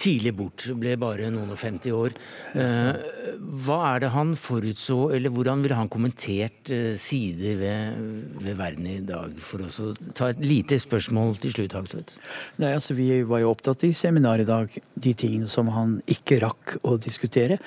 [0.00, 2.16] tidlig bort, ble bare noen og 50 år.
[2.58, 8.00] Eh, Hva er det han forutså, eller hvordan ville han kommentert eh, sider ved,
[8.40, 9.36] ved verden i dag?
[9.44, 12.14] For å ta et lite spørsmål til slutt, Hagstvedt.
[12.62, 16.40] Nei, altså Vi var jo opptatt i seminar i dag de tingene som han ikke
[16.44, 17.60] rakk å diskutere.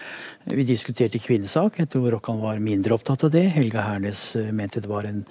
[0.50, 1.80] Vi diskuterte kvinnesak.
[1.82, 3.48] Jeg tror Rokkan var mindre opptatt av det.
[3.56, 5.24] Helga Hernes eh, mente det var en,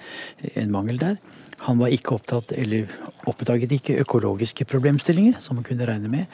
[0.55, 1.19] en mangel der.
[1.63, 2.89] Han var ikke opptatt, eller
[3.29, 6.25] oppdaget ikke, økologiske problemstillinger, som man kunne regne med.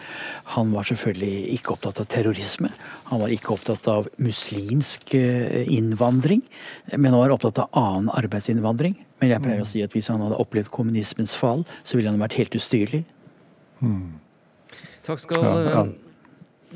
[0.55, 2.71] Han var selvfølgelig ikke opptatt av terrorisme.
[3.11, 6.41] Han var ikke opptatt av muslimsk eh, innvandring,
[6.95, 8.97] men han var opptatt av annen arbeidsinnvandring.
[9.21, 12.21] Men jeg pleier å si at hvis han hadde opplevd kommunismens fall, så ville han
[12.21, 13.03] vært helt ustyrlig.
[15.05, 15.81] Takk skal Ja, ja.
[15.85, 15.97] eh,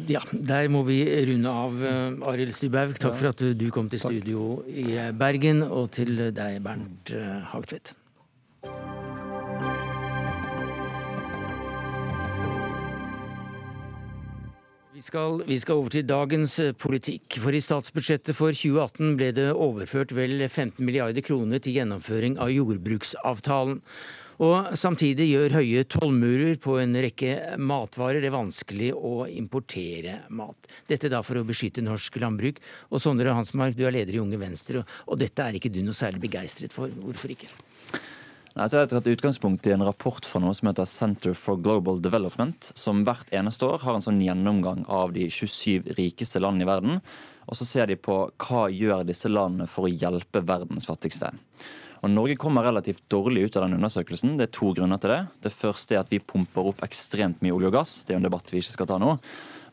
[0.09, 2.95] Ja, der må vi runde av, uh, Arild Stybhaug.
[2.97, 7.43] Takk for at du- kom til studio i eh, Bergen, og til deg, Bernt uh,
[7.51, 7.93] Hagtvedt.
[15.13, 17.37] Skal, vi skal over til dagens eh, politikk.
[17.43, 22.49] For i statsbudsjettet for 2018 ble det overført vel 15 milliarder kroner til gjennomføring av
[22.49, 23.81] jordbruksavtalen.
[24.41, 30.57] Og samtidig gjør høye tollmurer på en rekke matvarer det vanskelig å importere mat.
[30.89, 32.57] Dette da for å beskytte norsk landbruk.
[32.89, 35.93] Og Sondre Hansmark, du er leder i Unge Venstre, og dette er ikke du noe
[35.93, 36.89] særlig begeistret for.
[37.05, 37.53] Hvorfor ikke?
[38.53, 41.57] Nei, så er det et utgangspunkt i en rapport fra noe som heter Center for
[41.57, 46.67] Global Development, som hvert eneste år har en sånn gjennomgang av de 27 rikeste landene
[46.67, 46.99] i verden.
[47.49, 51.33] Og så ser de på hva gjør disse landene for å hjelpe verdens fattigste.
[52.03, 54.37] Og Norge kommer relativt dårlig ut av den undersøkelsen.
[54.37, 55.19] Det er to grunner til det.
[55.47, 57.97] Det første er at vi pumper opp ekstremt mye olje og gass.
[58.05, 59.17] Det er en debatt vi ikke skal ta nå.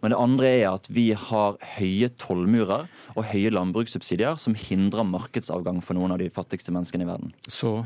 [0.00, 5.84] Men det andre er at vi har høye tollmurer og høye landbrukssubsidier som hindrer markedsavgang
[5.84, 7.34] for noen av de fattigste menneskene i verden.
[7.44, 7.82] Så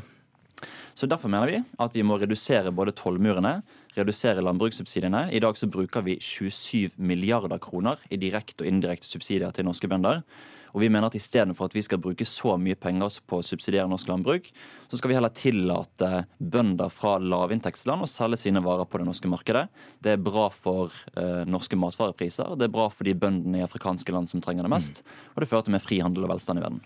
[0.95, 3.57] Så Derfor mener vi at vi må redusere både tollmurene,
[3.97, 5.25] redusere landbrukssubsidiene.
[5.35, 9.89] I dag så bruker vi 27 milliarder kroner i direkte og indirekte subsidier til norske
[9.91, 10.23] bønder.
[10.71, 13.87] Og vi mener at Istedenfor at vi skal bruke så mye penger på å subsidiere
[13.91, 14.47] norsk landbruk,
[14.87, 19.31] så skal vi heller tillate bønder fra lavinntektsland å selge sine varer på det norske
[19.31, 19.67] markedet.
[20.03, 24.15] Det er bra for eh, norske matvarepriser, det er bra for de bøndene i afrikanske
[24.15, 25.03] land som trenger det mest,
[25.35, 26.83] og det fører til mer frihandel og velstand i verden.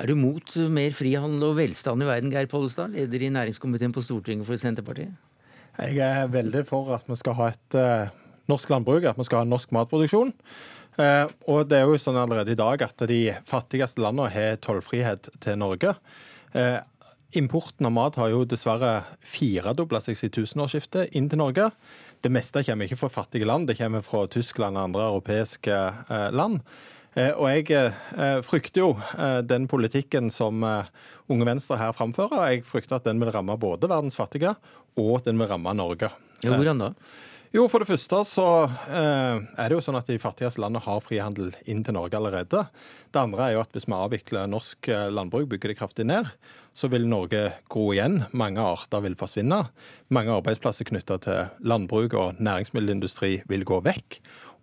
[0.00, 4.02] Er du mot mer frihandel og velstand i verden, Geir Pollestad, leder i næringskomiteen på
[4.04, 5.12] Stortinget for Senterpartiet?
[5.80, 8.12] Jeg er veldig for at vi skal ha et uh,
[8.50, 10.32] norsk landbruk, at vi skal ha norsk matproduksjon.
[10.96, 15.28] Uh, og det er jo sånn allerede i dag at de fattigste landene har tollfrihet
[15.44, 15.92] til Norge.
[16.56, 16.80] Uh,
[17.36, 21.68] importen av mat har jo dessverre firedobla seg siden tusenårsskiftet inn til Norge.
[22.24, 25.76] Det meste kommer ikke fra fattige land, det kommer fra Tyskland og andre europeiske
[26.36, 26.64] land.
[27.18, 30.62] Eh, og jeg eh, frykter jo eh, den politikken som
[31.30, 32.44] Unge Venstre her framfører.
[32.52, 34.54] Jeg frykter at den vil ramme både verdens fattige
[35.00, 36.12] og den vil ramme Norge.
[36.44, 36.92] Ja, hvordan da?
[37.50, 38.46] Jo, For det første så
[38.94, 42.60] eh, er det jo sånn at de fattigste landene har frihandel inn til Norge allerede.
[43.10, 46.30] Det andre er jo at hvis vi avvikler norsk eh, landbruk, bygger det kraftig ned,
[46.78, 48.20] så vil Norge gro igjen.
[48.30, 49.64] Mange arter vil forsvinne.
[50.14, 54.20] Mange arbeidsplasser knytta til landbruk og næringsmiddelindustri vil gå vekk.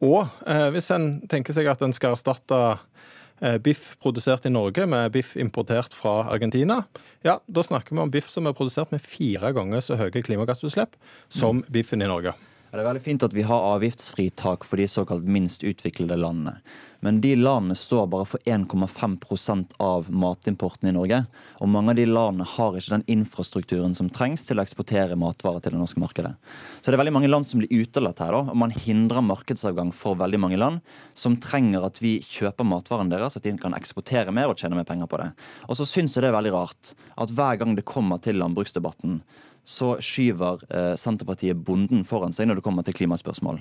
[0.08, 4.88] Og eh, hvis en tenker seg at en skal erstatte eh, biff produsert i Norge
[4.88, 6.86] med biff importert fra Argentina,
[7.28, 10.96] ja, da snakker vi om biff som er produsert med fire ganger så høye klimagassutslipp
[11.28, 12.40] som biffen i Norge.
[12.78, 16.60] Det er veldig fint at vi har avgiftsfritak for de såkalt minst utviklede landene.
[17.02, 21.24] Men de landene står bare for 1,5% av matimporten i Norge.
[21.58, 25.66] Og mange av de landene har ikke den infrastrukturen som trengs til å eksportere matvarer
[25.66, 26.36] til det norske markedet.
[26.78, 29.90] Så det er veldig mange land som blir utelatt her, da, og man hindrer markedsavgang
[29.90, 34.30] for veldig mange land som trenger at vi kjøper matvaren deres, at de kan eksportere
[34.30, 35.32] mer og tjene mer penger på det.
[35.66, 39.24] Og så syns jeg det er veldig rart at hver gang det kommer til landbruksdebatten,
[39.68, 43.60] så skyver eh, Senterpartiet bonden foran seg når det kommer til klimaspørsmål.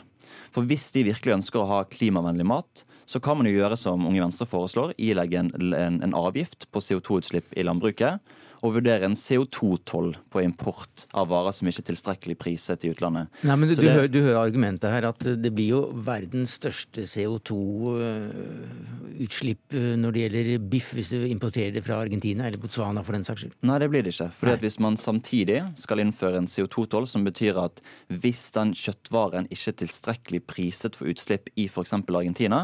[0.55, 4.07] For hvis de virkelig ønsker å ha klimavennlig mat, så kan man jo gjøre som
[4.07, 8.23] Unge Venstre foreslår, ilegge en, en, en avgift på CO2-utslipp i landbruket
[8.64, 13.25] og vurdere en CO2-toll på import av varer som ikke er tilstrekkelig priset i utlandet.
[13.47, 13.92] Nei, men du, det...
[13.92, 20.21] hører, du, hører, argumentet her at det blir jo verdens største CO2-utslipp øh, når det
[20.25, 23.57] gjelder biff, hvis du importerer det fra Argentina eller Botswana for den saks skyld.
[23.66, 24.33] Nei, det blir det ikke.
[24.40, 27.77] Fordi at Hvis man samtidig skal innføre en CO2-toll som betyr at
[28.12, 31.92] hvis den kjøttvaren ikke er tilstrekkelig priset for utslipp i f.eks.
[31.97, 32.59] Argentina,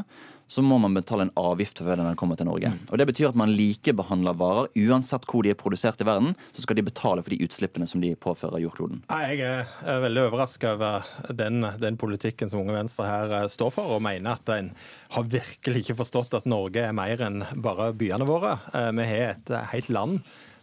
[0.52, 2.72] så må man betale en avgift før den kommer til Norge.
[2.90, 4.68] Og Det betyr at man likebehandler varer.
[4.76, 8.02] Uansett hvor de er produsert i verden, så skal de betale for de utslippene som
[8.04, 9.02] de påfører jordkloden.
[9.08, 13.96] Jeg er veldig overraska over den, den, politikken som Unge Venstre her eh, står for,
[13.96, 14.72] og mener at en
[15.14, 18.56] har virkelig ikke forstått at Norge er mer enn bare byene våre.
[18.74, 20.18] Eh, vi har et helt land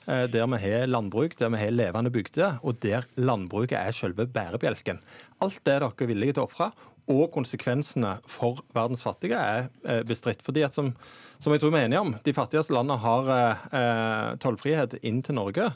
[0.06, 4.28] eh, der vi har landbruk, der vi har levende bygder, og der landbruket er selve
[4.30, 5.02] bærebjelken.
[5.45, 6.71] Alt det er dere villige til å ofre,
[7.09, 10.43] og konsekvensene for verdens fattige er eh, bestridt.
[10.45, 10.93] Fordi at som,
[11.39, 15.39] som jeg tror vi er enige om, de fattigste landene har eh, tollfrihet inn til
[15.39, 15.71] Norge.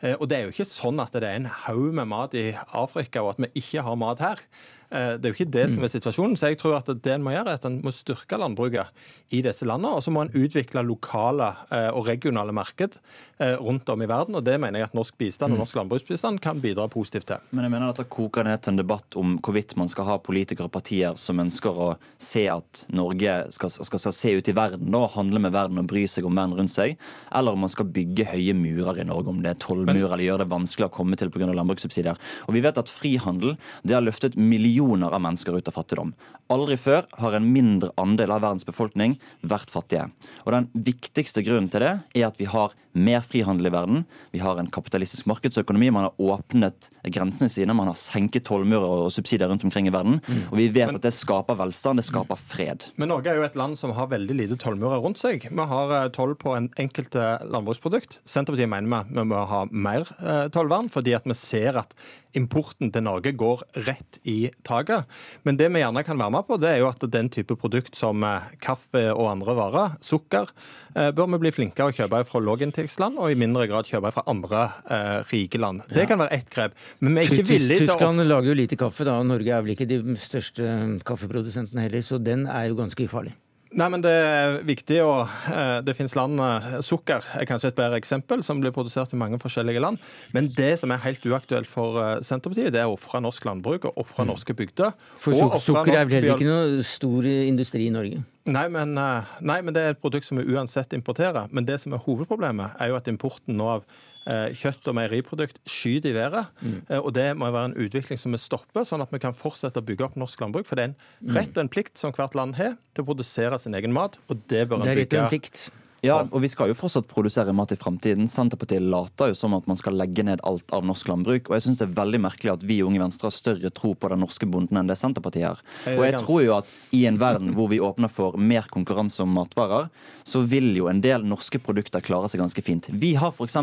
[0.00, 2.50] Eh, og det er jo ikke sånn at det er en haug med mat i
[2.76, 4.42] Afrika, og at vi ikke har mat her.
[4.88, 6.36] Eh, det er jo ikke det som er situasjonen.
[6.38, 8.92] Så jeg tror at det en må gjøre, er at en må styrke landbruket
[9.34, 9.96] i disse landene.
[9.98, 13.00] Og så må en utvikle lokale eh, og regionale marked
[13.38, 14.34] rundt om i verden.
[14.34, 17.42] Og det mener jeg at norsk bistand og norsk landbruksbistand kan bidra positivt til.
[17.54, 20.16] Men jeg mener at det koker ned til en debatt om hvorvidt man skal ha
[20.18, 21.90] politikere og partier som ønsker å
[22.22, 25.90] se at Norge skal, skal, skal se ut i verden og handle med verden og
[25.90, 26.96] bry seg om verden rundt seg,
[27.34, 30.44] eller om man skal bygge høye murer i Norge, om det er tollmur eller gjøre
[30.44, 31.50] det vanskelig å komme til pga.
[31.52, 32.18] landbrukssubsidier.
[32.46, 36.12] Og vi vet at frihandel det har løftet millioner millioner av mennesker ut av fattigdom.
[36.52, 40.08] Aldri før har en mindre andel av verdens befolkning vært fattige.
[40.46, 44.04] Og Den viktigste grunnen til det er at vi har mer frihandel i verden.
[44.32, 45.90] Vi har en kapitalistisk markedsøkonomi.
[45.90, 47.76] Man har åpnet grensene sine.
[47.76, 50.20] Man har senket tollmurer og subsidier rundt omkring i verden.
[50.26, 50.40] Mm.
[50.50, 52.88] Og vi vet men, at det skaper velstand, det skaper fred.
[53.00, 55.48] Men Norge er jo et land som har veldig lite tollmurer rundt seg.
[55.48, 58.20] Vi har eh, toll på en enkelte landbruksprodukt.
[58.28, 61.94] Senterpartiet mener vi må ha mer eh, tollvern, fordi at vi ser at
[62.36, 65.08] importen til Norge går rett i taket.
[65.46, 67.96] Men det vi gjerne kan være med på, det er jo at den type produkt
[67.98, 70.52] som eh, kaffe og andre varer, sukker,
[70.94, 74.26] eh, bør vi bli flinkere å kjøpe fra lavinntektsland, og i mindre grad kjøpe fra
[74.30, 75.84] andre eh, rike land.
[75.92, 76.78] Det kan være ett grep.
[77.00, 79.18] Men vi er ikke villige til å Tyskland lager jo lite kaffe, da.
[79.26, 80.72] Norge er vel ikke de største
[81.08, 83.36] kaffeprodusentene heller, så den er jo ganske ufarlig.
[83.76, 87.78] Nei, men Det er viktig å eh, Det finnes land eh, Sukker er kanskje et
[87.78, 90.00] bedre eksempel, som blir produsert i mange forskjellige land.
[90.32, 93.90] Men det som er helt uaktuelt for eh, Senterpartiet, det er å ofre norsk landbruk
[93.90, 94.32] og ofre mm.
[94.32, 94.96] norske bygder.
[95.20, 98.24] For sukker er vel heller ikke noe stor industri i Norge?
[98.48, 101.50] Nei men, nei, men det er et produkt som vi uansett importerer.
[101.52, 103.88] Men det som er hovedproblemet, er jo at importen nå av
[104.28, 106.48] Eh, kjøtt- og meieriprodukt skyter i været.
[106.60, 106.82] Mm.
[106.90, 109.80] Eh, og det må være en utvikling som vi stopper, sånn at vi kan fortsette
[109.80, 110.66] å bygge opp norsk landbruk.
[110.68, 111.36] For det er en mm.
[111.38, 114.42] rett og en plikt som hvert land har til å produsere sin egen mat, og
[114.52, 115.70] det bør en bygge.
[116.06, 118.28] Ja, og vi skal jo fortsatt produsere mat i framtiden.
[118.30, 121.48] Senterpartiet later jo som at man skal legge ned alt av norsk landbruk.
[121.50, 123.94] Og jeg syns det er veldig merkelig at vi i Unge Venstre har større tro
[123.98, 125.62] på den norske bonden enn det Senterpartiet har.
[125.96, 129.34] Og jeg tror jo at i en verden hvor vi åpner for mer konkurranse om
[129.34, 129.90] matvarer,
[130.28, 132.86] så vil jo en del norske produkter klare seg ganske fint.
[132.94, 133.58] Vi har f.eks.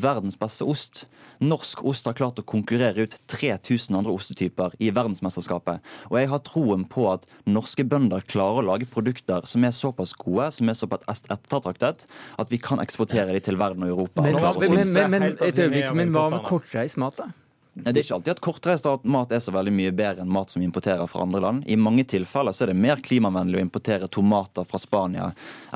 [0.00, 1.04] verdens beste ost.
[1.44, 5.84] Norsk ost har klart å konkurrere ut 3000 andre ostetyper i verdensmesterskapet.
[6.08, 10.14] Og jeg har troen på at norske bønder klarer å lage produkter som er såpass
[10.16, 12.06] gode, som er såpass ettertraktet ettertraktet
[12.38, 14.22] at vi kan eksportere de til verden og Europa.
[14.22, 17.32] Men, men, men et øyeblikk, men hva med kortreist mat, da?
[17.76, 20.62] Det er ikke alltid at kortreist mat er så veldig mye bedre enn mat som
[20.62, 21.66] vi importerer fra andre land.
[21.68, 25.26] I mange tilfeller så er det mer klimavennlig å importere tomater fra Spania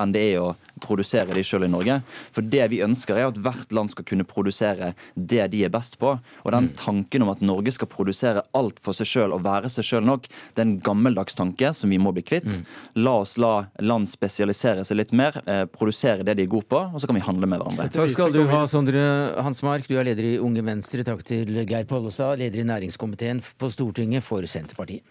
[0.01, 2.01] enn det er å produsere de sjøl i Norge.
[2.35, 5.99] For det vi ønsker er at hvert land skal kunne produsere det de er best
[6.01, 6.17] på.
[6.19, 9.87] Og den tanken om at Norge skal produsere alt for seg sjøl og være seg
[9.87, 12.49] sjøl nok, det er en gammeldags tanke som vi må bli kvitt.
[12.99, 16.81] La oss la land spesialisere seg litt mer, eh, produsere det de er gode på,
[16.91, 17.91] og så kan vi handle med hverandre.
[17.93, 19.05] Takk skal du ha, Sondre
[19.43, 19.89] Hansmark.
[19.89, 21.05] Du er leder i Unge Venstre.
[21.07, 25.05] Takk til Geir Pollestad, leder i næringskomiteen på Stortinget for Senterpartiet.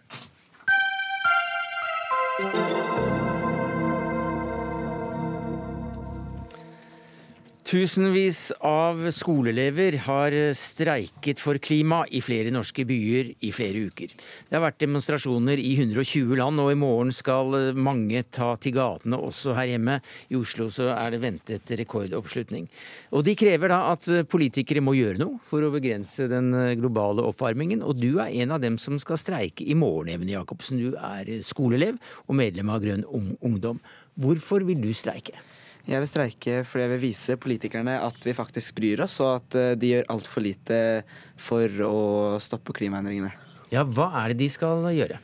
[7.70, 14.16] Tusenvis av skoleelever har streiket for klima i flere norske byer i flere uker.
[14.50, 19.20] Det har vært demonstrasjoner i 120 land, og i morgen skal mange ta til gatene
[19.22, 20.00] også her hjemme.
[20.34, 22.66] I Oslo så er det ventet rekordoppslutning.
[23.14, 26.50] Og de krever da at politikere må gjøre noe for å begrense den
[26.82, 27.86] globale oppvarmingen.
[27.86, 30.82] Og du er en av dem som skal streike i morgen, Even Jacobsen.
[30.82, 33.78] Du er skoleelev og medlem av Grønn Ungdom.
[34.18, 35.38] Hvorfor vil du streike?
[35.90, 39.58] Jeg vil streike fordi jeg vil vise politikerne at vi faktisk bryr oss, og at
[39.58, 40.78] eh, de gjør altfor lite
[41.40, 42.02] for å
[42.44, 43.32] stoppe klimaendringene.
[43.74, 45.18] Ja, hva er det de skal gjøre?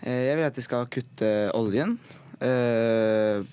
[0.00, 1.98] Eh, jeg vil at de skal kutte oljen.
[2.40, 3.44] eh,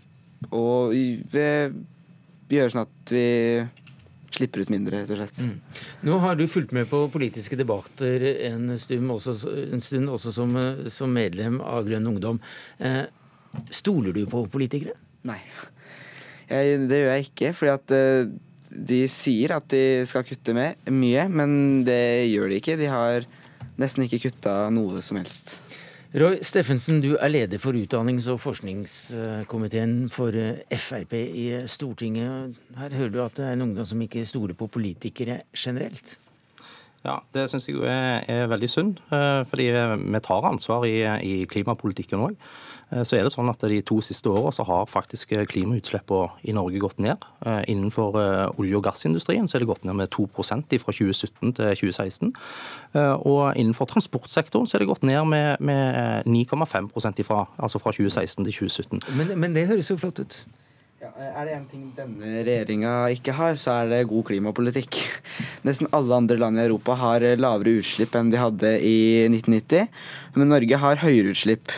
[0.53, 3.27] Og gjøre sånn at vi
[4.37, 5.39] slipper ut mindre, rett og slett.
[5.41, 5.55] Mm.
[6.07, 9.33] Nå har du fulgt med på politiske debatter en stund, også,
[9.73, 10.53] en stund, også som,
[10.93, 12.39] som, medlem av Grønn Ungdom.
[13.73, 14.93] Stoler du på politikere?
[15.27, 15.39] Nei.
[16.47, 18.33] Jeg, det gjør jeg ikke, fordi at uh,
[18.91, 22.77] de sier at de skal kutte med, mye, men det gjør de ikke.
[22.79, 23.27] De har
[23.79, 25.57] nesten ikke kutta noe som helst.
[26.17, 30.31] Roy Steffensen, du er leder for utdannings- og forskningskomiteen for
[30.71, 32.55] Frp i Stortinget.
[32.79, 36.15] Her hører du at det er en ungdom som ikke stoler på politikere generelt?
[37.05, 39.03] Ja, det syns jeg er, er, veldig synd.
[39.13, 42.39] Eh, fordi vi tar ansvar i, i klimapolitikken òg.
[42.91, 46.55] Eh, så er det sånn at De to siste årene så har faktisk klimautslippene i
[46.55, 47.25] Norge gått ned.
[47.45, 51.55] Eh, innenfor eh, olje- og gassindustrien så er det gått ned med 2% fra 2017
[51.57, 52.35] til 2016.
[52.97, 58.47] Og innenfor transportsektoren så er det gått ned med, med 9,5% fra, altså fra 2016
[58.47, 59.03] til 2017.
[59.17, 60.39] Men, men det høres jo flott ut.
[60.97, 64.97] Ja, er det én ting denne regjeringa ikke har, så er det god klimapolitikk.
[65.67, 68.97] Nesten alle andre land i Europa har lavere utslipp enn de hadde i
[69.29, 69.91] 1990,
[70.39, 71.75] men Norge har høyere utslipp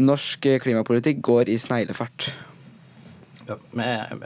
[0.00, 2.30] norsk klimapolitikk går i sneglefart.
[3.50, 4.22] Ja, med,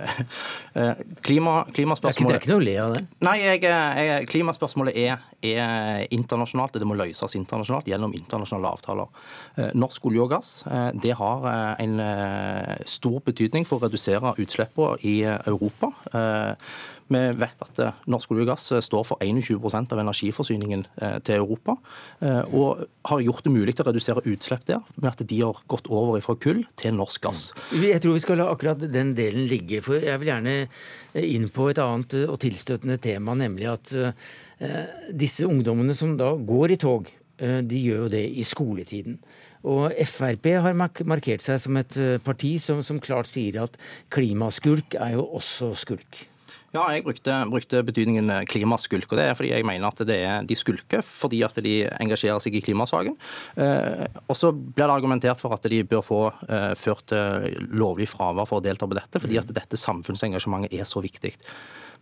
[0.75, 3.03] eh, klima, klimaspørsmålet Det er ikke noe å le av det?
[3.25, 6.77] Nei, jeg, jeg, klimaspørsmålet er, er, internasjonalt.
[6.77, 9.23] Det må løses internasjonalt gjennom internasjonale avtaler.
[9.57, 11.49] Eh, norsk olje og gass eh, det har
[11.81, 11.95] en
[12.89, 15.95] stor betydning for å redusere utslippene i Europa.
[17.13, 21.19] Vi vet at eh, norsk olje og gass eh, står for 21% av energiforsyningen eh,
[21.27, 21.77] til Europa.
[22.57, 26.23] Og har gjort det mulig å redusere utslipp der, med at de har gått over
[26.25, 27.45] fra kull til norsk gass.
[27.77, 29.83] Jeg tror vi skal la akkurat den delen ligge.
[29.85, 30.57] For jeg vil gjerne
[31.21, 33.95] inn på et annet og tilstøtende tema, nemlig at
[35.13, 39.19] disse ungdommene som da går i tog, de gjør jo det i skoletiden.
[39.69, 43.77] Og Frp har markert seg som et parti som, som klart sier at
[44.15, 46.25] klimaskulk er jo også skulk.
[46.75, 49.13] Ja, jeg brukte, brukte, betydningen eh, klimaskulk.
[49.13, 52.43] og Det er fordi jeg mener at det er, de skulker fordi at de engasjerer
[52.43, 53.15] seg i klimasaken.
[53.63, 58.09] Eh, og så blir det argumentert for at de bør få eh, ført eh, lovlig
[58.11, 61.31] fravær for å delta på dette, fordi at dette samfunnsengasjementet er så viktig.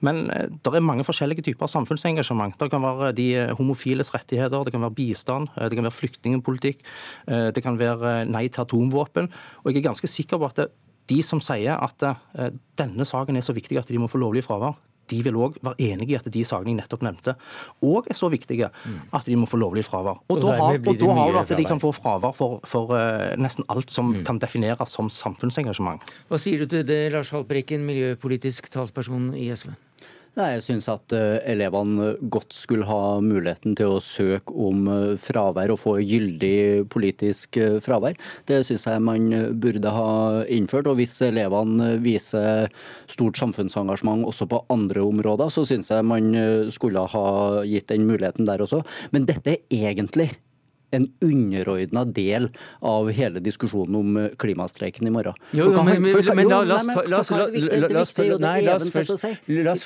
[0.08, 2.56] Men eh, det er mange forskjellige typer samfunnsengasjement.
[2.56, 6.80] Det kan være de homofiles rettigheter, det kan være bistand, det kan være flyktningpolitikk,
[7.28, 9.28] det kan være nei til atomvåpen.
[9.66, 10.72] Og jeg er ganske sikker på at det,
[11.10, 14.44] de som sier at uh, denne saken er så viktig at de må få lovlig
[14.46, 14.78] fravær,
[15.10, 17.34] de vil òg være enige i at de sakene jeg nettopp nevnte,
[17.84, 20.22] òg er så viktige at de må få lovlig fravær.
[20.28, 23.32] Og, og da har, og da har at de kan få fravær for, for uh,
[23.40, 24.22] nesten alt som mm.
[24.28, 26.12] kan defineres som samfunnsengasjement.
[26.30, 29.74] Hva sier du til det, Lars Haltbrekken, miljøpolitisk talsperson i SV?
[30.32, 35.10] Nei, Jeg syns at uh, elevene godt skulle ha muligheten til å søke om uh,
[35.20, 38.16] fravær og få gyldig politisk uh, fravær.
[38.48, 39.26] Det syns jeg man
[39.60, 40.14] burde ha
[40.48, 40.88] innført.
[40.88, 42.72] Og hvis elevene viser
[43.12, 46.32] stort samfunnsengasjement også på andre områder, så syns jeg man
[46.72, 47.26] skulle ha
[47.68, 48.80] gitt den muligheten der også.
[49.12, 50.30] Men dette er egentlig
[50.92, 52.50] en underordna del
[52.84, 55.36] av hele diskusjonen om eh, klimastreiken i morgen.
[55.56, 56.90] Jo, jo, men, men, men oss-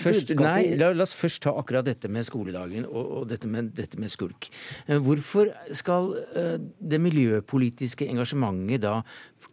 [0.03, 0.57] først, la,
[0.99, 4.51] la oss først ta akkurat dette med skoledagen og, og dette, med, dette med skulk.
[4.87, 8.99] Eh, Hvorfor skal eh, det miljøpolitiske engasjementet da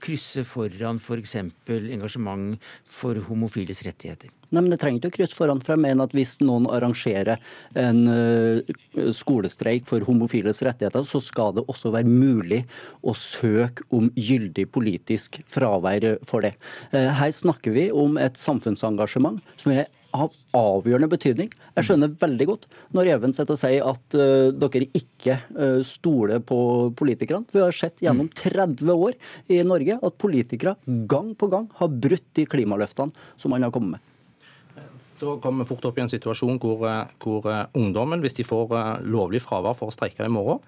[0.03, 1.37] krysse foran f.eks.
[1.67, 2.57] For engasjement
[2.91, 4.31] for homofiles rettigheter?
[4.53, 7.41] Nei, men Det trenger ikke å krysse foran, for jeg mener at hvis noen arrangerer
[7.79, 8.75] en eh,
[9.17, 12.61] skolestreik for homofiles rettigheter, så skal det også være mulig
[13.01, 16.53] å søke om gyldig politisk fravær for det.
[16.93, 21.49] Eh, her snakker vi om et samfunnsengasjement som er av avgjørende betydning.
[21.73, 26.43] Jeg skjønner veldig godt når Even sitter og sier at uh, dere ikke uh, stoler
[26.45, 26.57] på
[26.99, 27.49] politikerne.
[27.49, 29.17] Vi har sett gjennom 30 år
[29.49, 30.77] i Norge at politikere
[31.09, 34.09] gang på gang har brutt de klimaløftene som man har kommet med.
[35.23, 38.45] Da kommer vi fort opp i en situasjon hvor, eh, hvor eh, ungdommen, hvis de
[38.47, 40.59] får eh, lovlig fravær for å streike i morgen,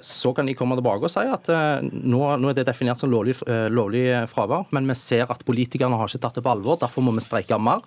[0.00, 3.10] så kan de komme tilbake og si at eh, nå, nå er det definert som
[3.10, 6.78] lovlig, eh, lovlig fravær, men vi ser at politikerne har ikke tatt det på alvor,
[6.78, 7.82] derfor må vi streike mer.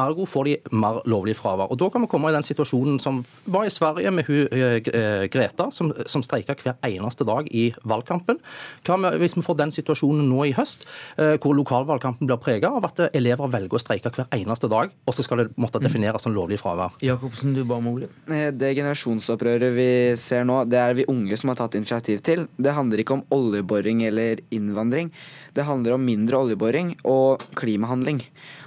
[0.00, 1.70] Ergo får de mer lovlig fravær.
[1.70, 4.80] Og Da kan vi komme i den situasjonen som var i Sverige med hun, eh,
[4.82, 8.40] eh, Greta, som, som streika hver eneste dag i valgkampen.
[8.84, 10.82] Hva med, hvis vi får den situasjonen nå i høst,
[11.16, 14.90] eh, hvor lokalvalgkampen blir prega av at eh, elever velger å streike hver eneste dag,
[15.06, 16.98] og så skal det måtte defineres som lovlig fravær?
[17.06, 18.10] Jacobsen, du ba om ordet.
[18.28, 22.46] Eh, Det generasjonsopprøret vi ser nå, det er vi unge som har tatt initiativ til.
[22.56, 25.10] Det handler ikke om oljeboring eller innvandring.
[25.56, 28.22] Det handler om mindre oljeboring og klimahandling.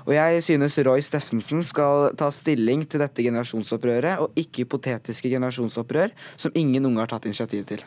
[0.06, 6.12] Og jeg synes Roy Steffensen skal ta stilling til dette generasjonsopprøret, og ikke hypotetiske generasjonsopprør
[6.36, 7.84] som ingen unge har tatt initiativ til.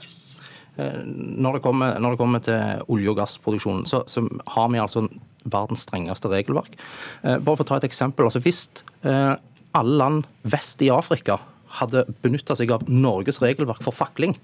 [0.77, 4.81] Eh, Når det kommer, når det kommer til olje- og gassproduksjonen, så, så har vi
[4.81, 5.07] altså
[5.45, 6.75] verdens strengeste regelverk.
[7.23, 8.25] Eh, Bare for å ta et eksempel.
[8.25, 8.67] altså Hvis
[9.05, 9.37] eh,
[9.77, 11.39] alle land vest i Afrika
[11.77, 14.37] hadde benytta seg av Norges regelverk for fakling,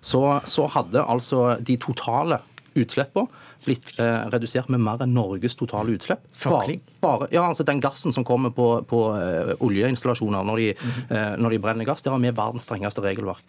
[0.00, 2.40] så, så hadde altså de totale
[2.76, 3.26] utslippene
[3.64, 6.22] blitt eh, redusert med mer enn Norges totale utslipp.
[6.44, 10.68] Bare, bare, ja, altså Den gassen som kommer på, på uh, oljeinstallasjoner når de,
[11.10, 13.42] uh, når de brenner gass, der har vi verdens strengeste regelverk.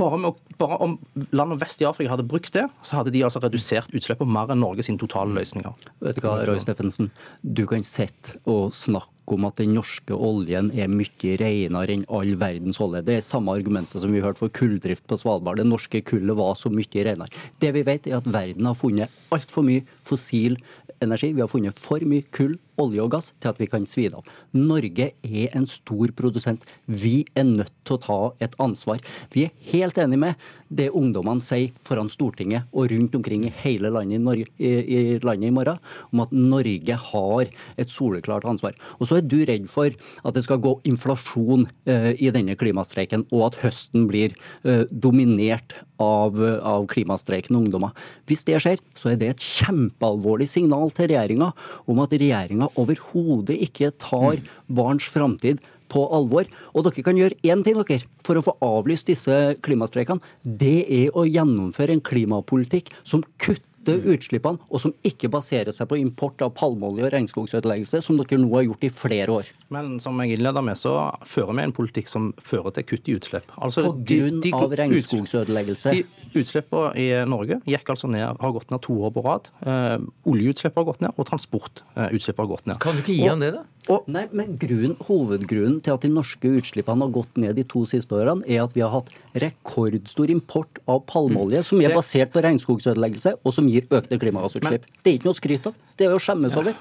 [0.00, 0.98] Bare, med, bare om
[1.30, 4.62] landene vest i Afrika hadde brukt det, så hadde de altså redusert utslippene mer enn
[4.64, 5.88] Norge sine totale løsninger.
[6.04, 7.12] Vet du hva, Roy Steffensen?
[7.42, 12.34] Du kan sitte og snakke om at den norske oljen er mye renere enn all
[12.40, 13.00] verdens olje.
[13.06, 15.60] Det er samme argumentet som vi hørte for kulldrift på Svalbard.
[15.60, 17.30] Det norske kullet var så mye renere.
[17.60, 20.58] Det vi vet, er at verden har funnet altfor mye fossil
[21.04, 21.32] energi.
[21.34, 24.18] Vi har funnet for mye kull, olje og gass til at vi kan svi det
[24.18, 24.28] av.
[24.56, 26.64] Norge er en stor produsent.
[26.86, 29.02] Vi er nødt til å ta et ansvar.
[29.34, 33.92] Vi er helt enig med det ungdommene sier foran Stortinget og rundt omkring i hele
[33.94, 35.80] landet i, Norge, i, i landet i morgen,
[36.10, 38.74] om at Norge har et soleklart ansvar.
[38.98, 43.26] Og så er du redd for at det skal gå inflasjon eh, i denne klimastreiken,
[43.30, 44.34] og at høsten blir
[44.64, 47.94] eh, dominert av, av klimastreikende ungdommer.
[48.28, 49.46] Hvis det skjer, så er det et
[49.94, 51.52] kjempealvorlig signal til regjeringa
[51.86, 56.44] om at regjeringa overhodet ikke tar barns framtid på alvor.
[56.74, 60.20] Og dere kan gjøre én ting dere, for å få avlyst disse klimastreikene.
[60.42, 63.62] Det er å gjennomføre en klimapolitikk som kutter
[63.92, 68.50] utslippene, og som ikke baserer seg på import av palmeolje og regnskogsødeleggelse, som dere nå
[68.54, 69.44] har gjort i flere år.
[69.70, 73.16] Men som jeg innleda med, så fører vi en politikk som fører til kutt i
[73.18, 73.44] utslipp.
[73.58, 75.90] Altså, På grunn av regnskogsødeleggelse.
[75.94, 76.04] De
[76.40, 79.48] utslippene i Norge gikk altså ned, har gått ned to år på rad.
[79.66, 82.80] Eh, oljeutslippet har gått ned, og transportutslippet har gått ned.
[82.80, 83.64] Kan du ikke gi Og- han det, da?
[84.08, 88.08] Nei, men grunnen, Hovedgrunnen til at de norske utslippene har gått ned de to siste
[88.16, 92.42] årene, er at vi har hatt rekordstor import av palmeolje, som er Det- basert på
[92.42, 94.90] regnskogsødeleggelse, og som gir økte klimagassutslipp.
[95.02, 95.86] det er ikke noe å skryte av.
[95.94, 96.76] Det er jo å skjemmes over.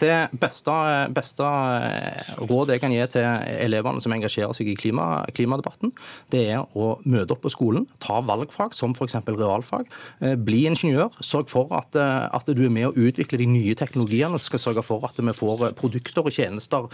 [0.00, 0.72] Det beste,
[1.14, 3.26] beste eh, rådet jeg kan gi til
[3.62, 5.92] elevene som engasjerer seg i klima, klimadebatten,
[6.34, 9.20] det er å møte opp på skolen, ta valgfag som f.eks.
[9.28, 9.86] realfag.
[10.18, 11.14] eh, Bli ingeniør.
[11.22, 14.40] Sørg for at, eh, at du er med å utvikle de nye teknologiene.
[14.42, 16.90] Skal sørge for at vi får produkter og tjenester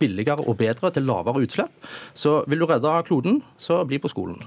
[0.00, 1.70] billigere og bedre til lavere utslipp.
[2.18, 4.42] Så vil du redde kloden, så bli på skolen.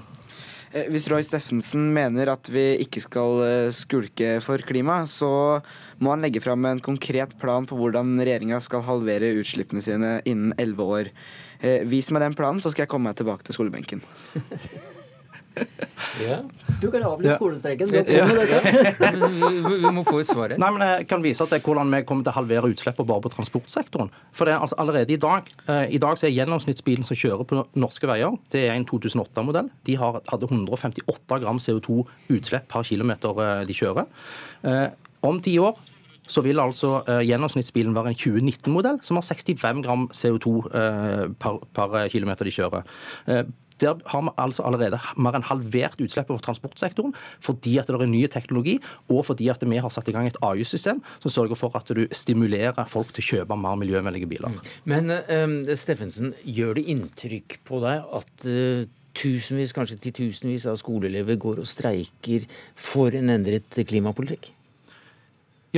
[0.72, 5.30] Eh, Hvis Roy Steffensen mener at vi ikke skal eh, skulke for klima, så
[6.02, 10.54] må han legge fram en konkret plan for hvordan regjeringa skal halvere utslippene sine innen
[10.60, 11.12] elleve år.
[11.62, 14.04] Eh, Vis meg den planen, så skal jeg komme meg tilbake til skolebenken.
[16.80, 17.36] Du kan avlyse Ja.
[17.36, 17.90] skolestreiken.
[17.90, 18.12] Dette.
[19.68, 20.60] vi, vi må få et svar her.
[20.60, 23.32] Nei, men Jeg kan vise til hvordan vi kommer til å halvere utslippene bare på
[23.34, 24.12] transportsektoren.
[24.32, 27.44] For det er altså Allerede i dag eh, I dag så er gjennomsnittsbilen som kjører
[27.48, 29.70] på norske veier, det er en 2008-modell.
[29.88, 34.06] De har, hadde 158 gram CO2-utslipp per kilometer eh, de kjører.
[34.62, 34.88] Eh,
[35.26, 35.78] om ti år
[36.28, 41.62] så vil altså eh, gjennomsnittsbilen være en 2019-modell som har 65 gram CO2 eh, per,
[41.74, 42.84] per kilometer de kjører.
[43.82, 47.14] Der har vi altså allerede mer enn halvert utslippet fra transportsektoren
[47.44, 50.38] fordi at det er ny teknologi, og fordi at vi har satt i gang et
[50.44, 54.58] avgiftssystem som sørger for at du stimulerer folk til å kjøpe mer miljøvennlige biler.
[54.88, 58.84] Men um, Steffensen, gjør det inntrykk på deg at uh,
[59.18, 62.46] tusenvis, kanskje titusenvis av skoleelever går og streiker
[62.78, 64.52] for en endret klimapolitikk?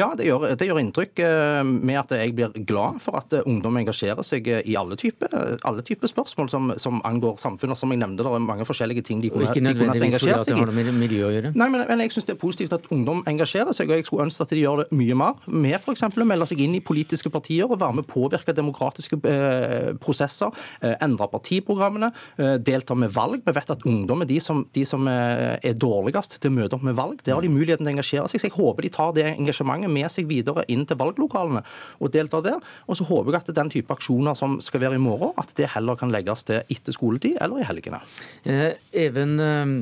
[0.00, 3.44] Ja, det gjør, det gjør, inntrykk eh, med at jeg blir glad for at eh,
[3.48, 5.34] ungdom engasjerer seg eh, i alle typer,
[5.66, 7.78] alle typer spørsmål som, som, angår samfunnet.
[7.78, 10.56] Som jeg nevnte, det er mange forskjellige ting de kunne, og ikke nødvendigvis fordi det
[10.56, 11.52] har noe med miljø å gjøre?
[11.58, 14.26] Nei, men, men jeg syns det er positivt at ungdom engasjerer seg, og jeg skulle
[14.28, 15.44] ønske at de gjør det mye mer.
[15.50, 16.06] Med f.eks.
[16.08, 20.54] å melde seg inn i politiske partier og være med å påvirke demokratiske eh, prosesser.
[20.80, 23.44] Eh, endre partiprogrammene, eh, delta med valg.
[23.44, 26.86] Vi vet at ungdom er de som, de som er dårligst til å møte opp
[26.86, 27.20] med valg.
[27.26, 28.40] Der har de muligheten til å engasjere seg.
[28.40, 31.62] Så jeg håper de tar det engasjementet med seg videre inn til valglokalene
[32.00, 32.60] og delta der.
[32.86, 35.70] Og så håper jeg at den type aksjoner som skal være i morgen, at det
[35.74, 38.02] heller kan legges til etter skoletid eller i helgene.
[38.44, 38.72] Eh,
[39.06, 39.74] Even eh,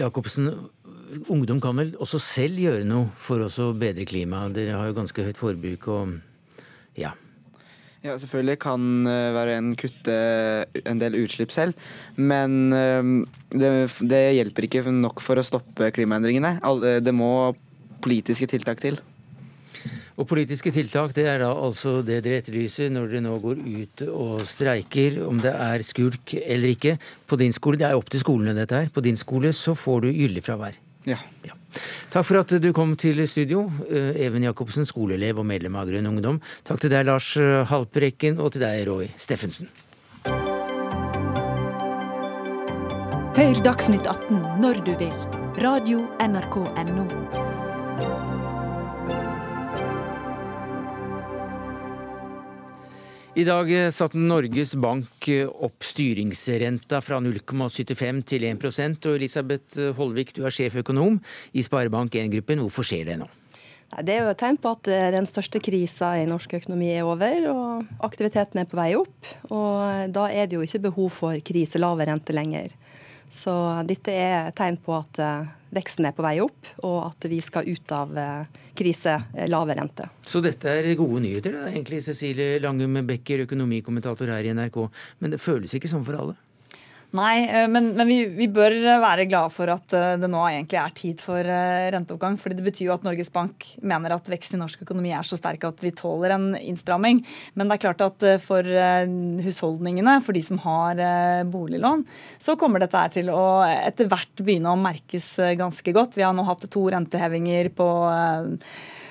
[0.00, 0.52] Jacobsen,
[1.28, 4.54] ungdom kan vel også selv gjøre noe for å bedre klimaet?
[4.54, 6.16] Dere har jo ganske høyt forbruk og
[6.98, 7.14] ja.
[8.00, 10.14] Ja, selvfølgelig kan hver og en kutte
[10.88, 11.76] en del utslipp selv,
[12.16, 13.10] men eh,
[13.52, 13.72] det,
[14.08, 16.56] det, hjelper ikke nok for å stoppe klimaendringene.
[17.04, 17.52] Det må
[18.00, 18.96] politiske tiltak til.
[20.20, 24.04] Og politiske tiltak det er da altså det dere etterlyser når dere nå går ut
[24.10, 26.98] og streiker, om det er skulk eller ikke.
[27.26, 28.92] På din skole, Det er opp til skolene dette her.
[28.92, 30.76] På din skole så får du gyldig fravær.
[31.08, 31.16] Ja.
[31.46, 31.56] ja.
[32.12, 36.10] Takk for at du kom til studio, eh, Even Jacobsen, skoleelev og medlem av Grønn
[36.10, 36.40] Ungdom.
[36.64, 37.32] Takk til deg, Lars
[37.70, 39.70] Halperekken, og til deg, Roy Steffensen.
[43.40, 45.14] Hør Dagsnytt 18 når du vil.
[45.60, 47.49] Radio NRK Radio.nrk.no.
[53.38, 59.78] I dag eh, satte Norges Bank eh, opp styringsrenta fra 0,75 til 1% og Elisabeth
[59.78, 61.20] eh, Holvik, du er sjeføkonom
[61.54, 62.58] i Sparebank1-gruppen.
[62.64, 63.28] Hvorfor skjer det nå?
[64.02, 67.46] Det er jo et tegn på at den største krisa i norsk økonomi er over,
[67.50, 69.30] og aktiviteten er på vei opp.
[69.50, 72.74] Og da er det jo ikke behov for kriselave rente lenger.
[73.30, 73.52] Så
[73.86, 77.68] dette er tegn på at eh, veksten er på vei opp, og at vi skal
[77.70, 80.08] ut av eh, krise, eh, lave rente.
[80.26, 84.82] Så dette er gode nyheter, da, egentlig, Cecilie Langum Becker, økonomikommentator her i NRK.
[85.22, 86.36] Men det føles ikke sånn for alle?
[87.16, 90.78] Nei, eh, men, men vi, vi, bør være glade for at eh, det nå egentlig
[90.78, 92.36] er tid for eh, renteoppgang.
[92.38, 95.38] fordi Det betyr jo at Norges Bank mener at veksten i norsk økonomi er så
[95.38, 97.24] sterk at vi tåler en innstramming.
[97.58, 98.66] Men det er klart at for
[99.42, 101.00] husholdningene, for de som har
[101.50, 102.04] boliglån,
[102.42, 106.18] så kommer dette her til å etter hvert begynne å merkes ganske godt.
[106.18, 107.88] Vi har nå hatt to rentehevinger på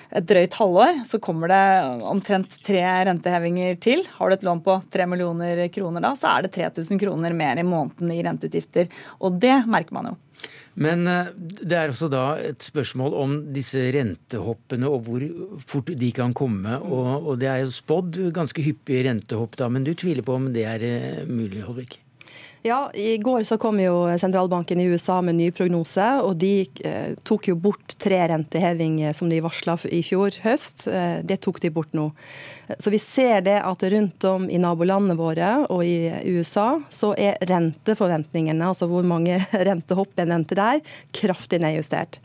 [0.10, 1.66] et drøyt halvår, så kommer det
[2.10, 4.02] omtrent tre rentehevinger til.
[4.18, 7.62] Har du et lån på tre millioner kroner da, så er det 3000 kroner mer
[7.62, 8.90] i måneden i renteutgifter.
[9.22, 10.18] Og det merker man jo.
[10.80, 15.26] Men eh, det er også da et spørsmål om disse rentehoppene og hvor
[15.68, 16.78] fort de kan komme.
[16.80, 20.52] Og, og det er jo spådd ganske hyppige rentehopp da, men du tviler på om
[20.56, 22.00] det er eh, mulig, Holvik?
[22.62, 26.08] Ja, I går så kom jo sentralbanken i USA med en ny prognose.
[26.20, 30.84] og De eh, tok jo bort tre rentehevinger som de varsla i fjor høst.
[30.92, 32.10] Eh, det tok de bort nå.
[32.76, 37.40] Så vi ser det at rundt om i nabolandene våre og i USA, så er
[37.48, 39.40] renteforventningene, altså hvor mange
[39.70, 40.84] rentehopp en rente der,
[41.16, 42.20] kraftig nedjustert.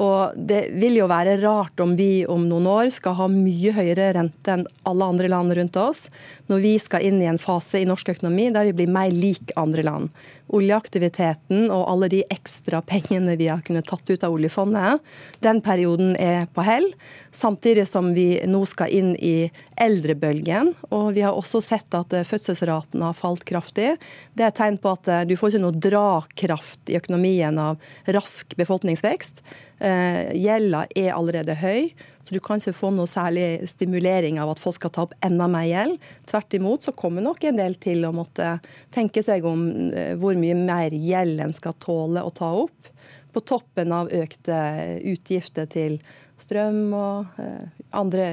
[0.00, 4.12] Og Det vil jo være rart om vi om noen år skal ha mye høyere
[4.16, 6.06] rente enn alle andre land rundt oss,
[6.48, 9.52] når vi skal inn i en fase i norsk økonomi der vi blir mer lik
[9.60, 10.08] andre land.
[10.56, 15.04] Oljeaktiviteten og alle de ekstra pengene vi har kunnet tatt ut av oljefondet,
[15.44, 16.88] den perioden er på hell.
[17.36, 20.74] Samtidig som vi nå skal inn i eldrebølgen.
[20.90, 23.94] Og vi har også sett at fødselsraten har falt kraftig.
[24.34, 27.78] Det er et tegn på at du får ikke noe drakraft i økonomien av
[28.10, 29.44] rask befolkningsvekst.
[29.80, 31.88] Eh, gjelda er allerede høy,
[32.20, 35.46] så du kan ikke få noe særlig stimulering av at folk skal ta opp enda
[35.48, 36.10] mer gjeld.
[36.28, 38.58] Tvert imot så kommer nok en del til å måtte
[38.92, 42.90] tenke seg om eh, hvor mye mer gjeld en skal tåle å ta opp.
[43.32, 44.58] På toppen av økte
[45.06, 45.96] utgifter til
[46.40, 48.26] strøm og eh, andre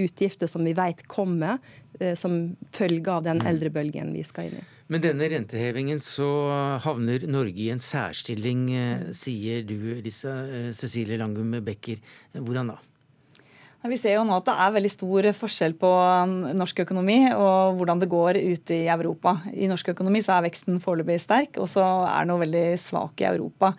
[0.00, 1.60] utgifter som vi vet kommer
[1.96, 4.64] som følge av den eldrebølgen vi skal inn i.
[4.86, 6.26] Med denne rentehevingen så
[6.84, 11.98] havner Norge i en særstilling, eh, sier du, Lisa eh, Cecilie Langum Becker.
[12.36, 12.76] Hvordan da?
[13.86, 17.76] Vi ser jo nå at det er veldig stor forskjell på um, norsk økonomi og
[17.78, 19.36] hvordan det går ute i Europa.
[19.54, 23.28] I norsk økonomi så er veksten foreløpig sterk, og så er den veldig svak i
[23.28, 23.72] Europa.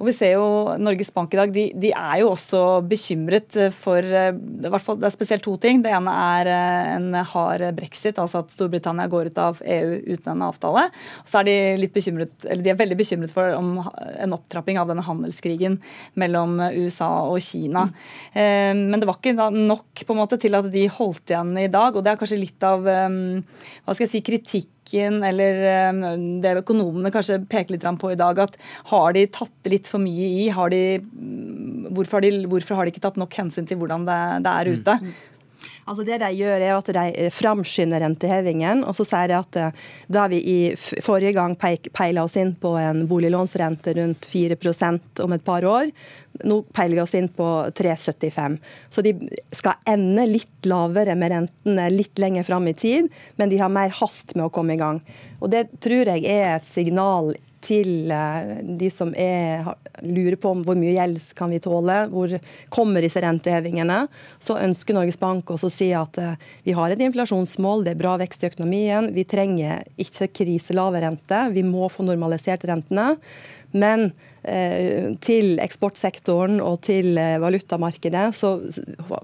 [0.00, 0.46] Og vi ser jo
[0.80, 5.14] Norges Bank i dag, de, de er jo også bekymret for hvert fall, Det er
[5.14, 5.82] spesielt to ting.
[5.84, 6.50] Det ene er
[6.96, 10.86] en hard brexit, altså at Storbritannia går ut av EU uten en avtale.
[11.22, 14.80] Og så er de litt bekymret, eller de er veldig bekymret for om en opptrapping
[14.80, 15.78] av denne handelskrigen
[16.20, 17.86] mellom USA og Kina.
[18.34, 18.84] Mm.
[18.90, 21.94] Men det var ikke nok på en måte til at de holdt igjen i dag.
[21.94, 25.60] Og det er kanskje litt av hva skal jeg si, kritikk eller
[26.44, 28.56] det økonomene kanskje peker litt på i dag, at
[28.90, 30.48] har de tatt litt for mye i?
[30.52, 31.00] Har de,
[31.90, 34.72] hvorfor, har de, hvorfor, har de, ikke tatt nok hensyn til hvordan det, det er
[34.74, 34.98] ute?
[35.00, 35.14] Mm.
[35.84, 38.84] Altså Det de gjør, er at de framskynder rentehevingen.
[38.88, 40.58] Og så sier de at eh, da vi i
[41.04, 45.90] forrige gang peila oss inn på en boliglånsrente rundt 4% om et par år,
[46.48, 48.58] nå peiler vi oss inn på 3,75.
[48.90, 49.14] Så de
[49.54, 53.92] skal ende litt lavere med rentene litt lenger fram i tid, men de har mer
[54.00, 55.02] hast med å komme i gang.
[55.40, 57.34] Og Det tror jeg er et signal
[57.64, 59.64] til eh, de som er,
[60.04, 62.36] lurer på hvor mye gjeld kan vi tåle, hvor
[62.74, 64.04] kommer disse rentehevingene,
[64.42, 66.36] så ønsker Norges Bank også å si at eh,
[66.66, 71.42] vi har et inflasjonsmål, det er bra vekst i økonomien, vi trenger ikke kriselave rente,
[71.54, 73.14] vi må få normalisert rentene.
[73.74, 74.12] Men
[74.46, 78.52] eh, til eksportsektoren og til eh, valutamarkedet, så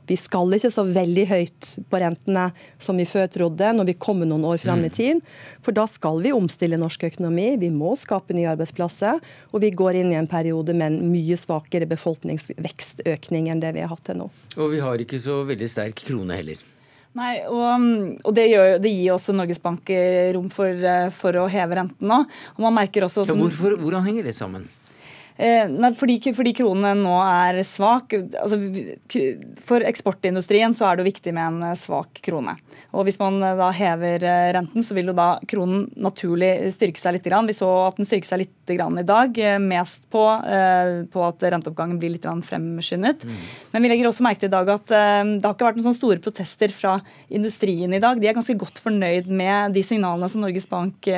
[0.08, 2.48] vi skal ikke så veldig høyt på rentene
[2.82, 4.96] som vi før trodde, når vi kommer noen år fram i mm.
[4.96, 5.22] tid.
[5.62, 9.22] For da skal vi omstille norsk økonomi, vi må skape nye arbeidsplasser.
[9.54, 13.86] Og vi går inn i en periode med en mye svakere befolkningsvekstøkning enn det vi
[13.86, 14.30] har hatt til nå.
[14.58, 16.69] Og vi har ikke så veldig sterk krone heller.
[17.18, 17.86] Nei, og,
[18.22, 19.90] og det, gjør, det, gir også Norges Bank
[20.36, 22.20] rom for, eh, for, å heve renten nå.
[22.54, 23.24] Og man merker også...
[23.26, 24.68] Ja, hvorfor, hvordan henger det sammen?
[25.40, 28.12] Eh, fordi, fordi kronen nå er svak.
[28.12, 28.58] Altså,
[29.64, 32.56] for eksportindustrien så er det jo viktig med en eh, svak krone.
[32.92, 34.26] Og Hvis man eh, da hever
[34.56, 37.28] renten, så vil jo da kronen naturlig styrke seg litt.
[37.30, 39.34] Vi så at den styrker seg litt i dag,
[39.64, 40.20] mest på,
[41.10, 43.24] på at renteoppgangen blir litt fremskyndet.
[43.26, 43.38] Mm.
[43.72, 45.98] Men vi legger også merke til i dag at det har ikke vært noen sånne
[45.98, 46.92] store protester fra
[47.34, 48.20] industrien i dag.
[48.22, 51.10] De er ganske godt fornøyd med de signalene som Norges Bank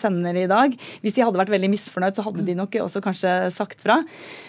[0.00, 0.78] sender i dag.
[1.04, 4.00] Hvis de hadde vært veldig misfornøyd, så hadde de nok også kanskje sagt fra.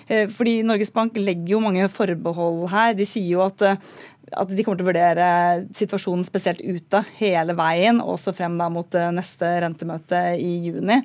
[0.08, 2.96] Eh, fordi Norges Bank legger jo mange forbehold her.
[2.98, 3.92] De sier jo at eh,
[4.30, 5.28] at de kommer til å vurdere
[5.74, 11.00] situasjonen spesielt ute hele veien, også frem da mot eh, neste rentemøte i juni.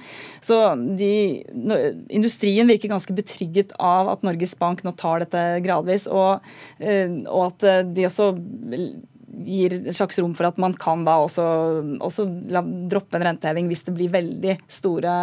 [0.44, 0.58] Så
[0.98, 1.40] de,
[2.12, 6.44] Industrien virker ganske betrygget av at Norges Bank nå tar dette gradvis, og,
[6.84, 7.66] og at
[7.96, 8.28] de også
[9.42, 11.44] gir et slags rom for at man kan da også,
[12.04, 12.26] også
[12.90, 15.14] droppe en renteheving hvis det blir veldig store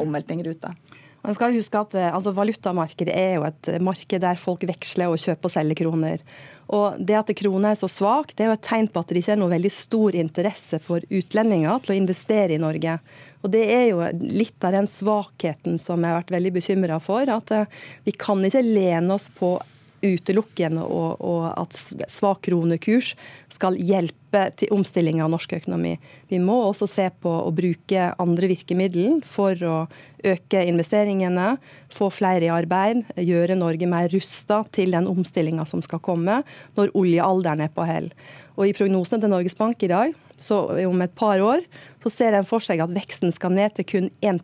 [0.00, 0.72] omveltninger ute.
[1.20, 5.20] Man skal huske at eh, altså, Valutamarkedet er jo et marked der folk veksler og
[5.20, 6.24] kjøper og selger kroner.
[6.70, 9.22] Og Det at krona er så svak, det er jo et tegn på at det
[9.22, 12.96] ikke er noe veldig stor interesse for utlendinger til å investere i Norge.
[13.42, 17.26] Og Det er jo litt av den svakheten som jeg har vært veldig bekymra for.
[17.26, 19.58] At eh, vi kan ikke lene oss på
[20.02, 21.76] utelukkende og, og at
[22.10, 23.14] svak kronekurs
[23.52, 25.96] skal hjelpe til omstilling av norsk økonomi.
[26.30, 29.76] Vi må også se på å bruke andre virkemidler for å
[30.24, 31.56] øke investeringene,
[31.92, 36.40] få flere i arbeid, gjøre Norge mer rusta til den omstillinga som skal komme
[36.78, 38.10] når oljealderen er på hell.
[38.56, 41.64] Og I prognosene til Norges Bank i dag, så om et par år,
[42.02, 44.40] så ser en for seg at veksten skal ned til kun 1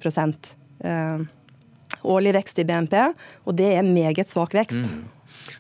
[0.85, 1.25] eh,
[2.07, 2.97] årlig vekst i BNP,
[3.47, 4.85] og det er meget svak vekst.
[4.85, 5.05] Mm.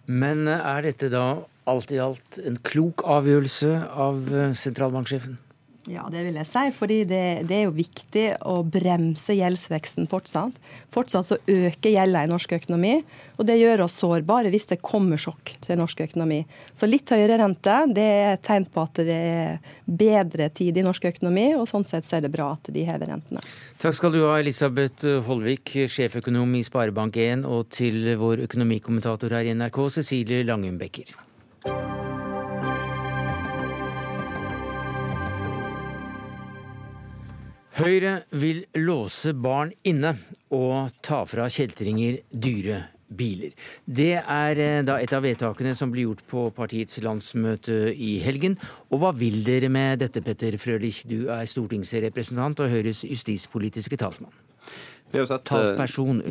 [0.06, 1.26] Men eh, er dette da
[1.66, 5.38] alt i alt en klok avgjørelse av eh, sentralbanksjefen?
[5.86, 6.62] Ja, det vil jeg si.
[6.74, 10.56] fordi det, det, er jo viktig å bremse gjeldsveksten fortsatt.
[10.92, 12.96] Fortsatt så øker gjelda i norsk økonomi,
[13.36, 16.40] og det gjør oss sårbare hvis det kommer sjokk til norsk økonomi.
[16.74, 20.86] Så litt høyere rente det er et tegn på at det er bedre tid i
[20.86, 23.44] norsk økonomi, og sånn sett så er det bra at de hever rentene.
[23.82, 29.54] Takk skal du ha, Elisabeth Holvik, sjeføkonom i Sparebank1, og til vår økonomikommentator her i
[29.54, 31.14] NRK, Cecilie Langum Bekker.
[37.76, 40.14] Høyre vil låse barn inne
[40.56, 42.78] og ta fra kjeltringer dyre
[43.12, 43.52] biler.
[43.84, 48.56] Det er eh, da et av vedtakene som blir gjort på partiets landsmøte i helgen.
[48.88, 51.02] Og hva vil dere med dette, Petter Frølich?
[51.04, 54.32] Du er stortingsrepresentant og Høyres justispolitiske talsmann.
[55.10, 56.22] Vi har, sett, Talsperson,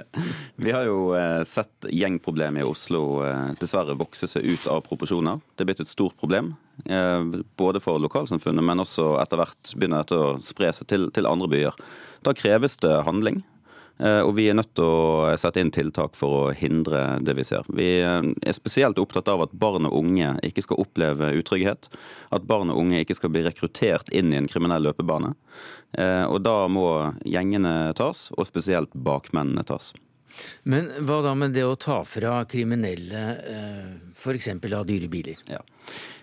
[0.56, 5.40] vi har jo eh, sett gjengproblemet i Oslo eh, dessverre vokse seg ut av proporsjoner.
[5.54, 6.52] Det er blitt et stort problem,
[6.86, 7.26] eh,
[7.58, 11.50] både for lokalsamfunnet, men også etter hvert begynner dette å spre seg til, til andre
[11.50, 11.80] byer.
[12.26, 13.42] Da kreves det handling.
[14.00, 17.44] Eh, og vi er nødt til å sette inn tiltak for å hindre det vi
[17.44, 17.66] ser.
[17.76, 21.90] Vi er spesielt opptatt av at barn og unge ikke skal oppleve utrygghet.
[22.32, 25.34] At barn og unge ikke skal bli rekruttert inn i en kriminell løpebane.
[26.30, 26.86] Og da må
[27.26, 29.90] gjengene tas, og spesielt bakmennene tas.
[30.62, 33.24] Men hva da med det å ta fra kriminelle
[34.14, 34.52] f.eks.
[34.54, 35.42] av dyre biler?
[35.50, 35.58] Ja.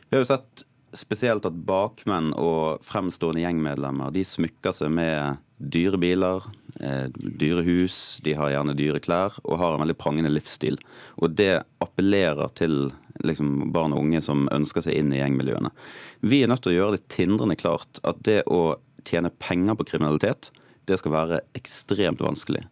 [0.08, 0.64] Vi har jo sett
[0.96, 6.44] spesielt at bakmenn og fremstående gjengmedlemmer de smykker seg med dyre biler,
[6.80, 10.78] eh, dyre hus, de har gjerne dyre klær og har en veldig prangende livsstil.
[11.18, 12.92] Og det appellerer til
[13.26, 15.74] liksom, barn og unge som ønsker seg inn i gjengmiljøene.
[16.22, 18.78] Vi er nødt til å gjøre det tindrende klart at det å
[19.08, 20.52] tjene penger på kriminalitet,
[20.88, 22.64] det skal være ekstremt vanskelig.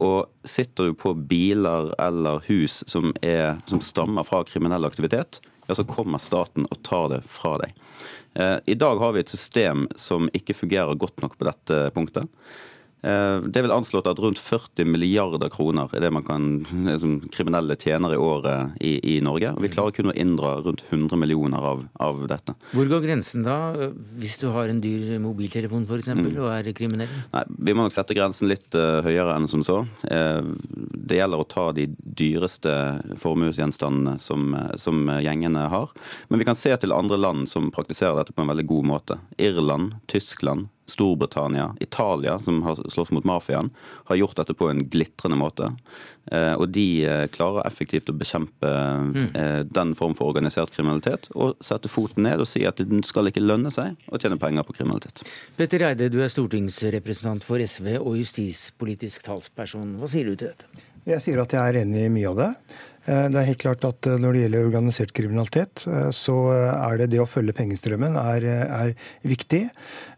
[0.00, 5.74] Og sitter du på biler eller hus som, er, som stammer fra kriminell aktivitet, ja,
[5.76, 7.74] så kommer staten og tar det fra deg.
[8.34, 12.28] Eh, I dag har vi et system som ikke fungerer godt nok på dette punktet.
[13.00, 16.48] Eh, det er vel anslått at rundt 40 milliarder kroner er det man kan,
[16.88, 19.52] liksom, kriminelle tjener i året i, i Norge.
[19.54, 22.56] Og vi klarer kun å inndra rundt 100 millioner av, av, dette.
[22.74, 23.58] Hvor går grensen da,
[24.18, 26.10] hvis du har en dyr mobiltelefon f.eks.
[26.18, 26.26] Mm.
[26.42, 27.12] og er kriminell?
[27.34, 29.80] Nei, Vi må nok sette grensen litt uh, høyere enn som så.
[30.02, 30.50] Uh,
[31.08, 31.86] det gjelder å ta de
[32.18, 32.72] dyreste
[33.22, 35.94] formuesgjenstandene som, som gjengene har.
[36.28, 39.20] Men vi kan se til andre land som praktiserer dette på en veldig god måte.
[39.38, 43.70] Irland, Tyskland, Storbritannia, Italia, som har slåss mot mafiaen,
[44.04, 45.68] har gjort dette på en glitrende måte.
[46.32, 48.72] Eh, og de eh, klarer effektivt å bekjempe
[49.12, 49.28] mm.
[49.38, 53.28] Eh, den form for organisert kriminalitet og sette foten ned og si at det skal
[53.28, 55.22] ikke lønne seg å tjene penger på kriminalitet.
[55.60, 59.98] Petter Eide, du er stortingsrepresentant for SV og justispolitisk talsperson.
[60.00, 60.86] Hva sier du til dette?
[61.08, 62.48] Jeg sier at jeg er enig i mye av det.
[63.08, 67.00] Eh, det er helt klart at eh, Når det gjelder organisert kriminalitet, eh, så er
[67.00, 68.94] det det å følge pengestrømmen er, er
[69.26, 69.60] viktig.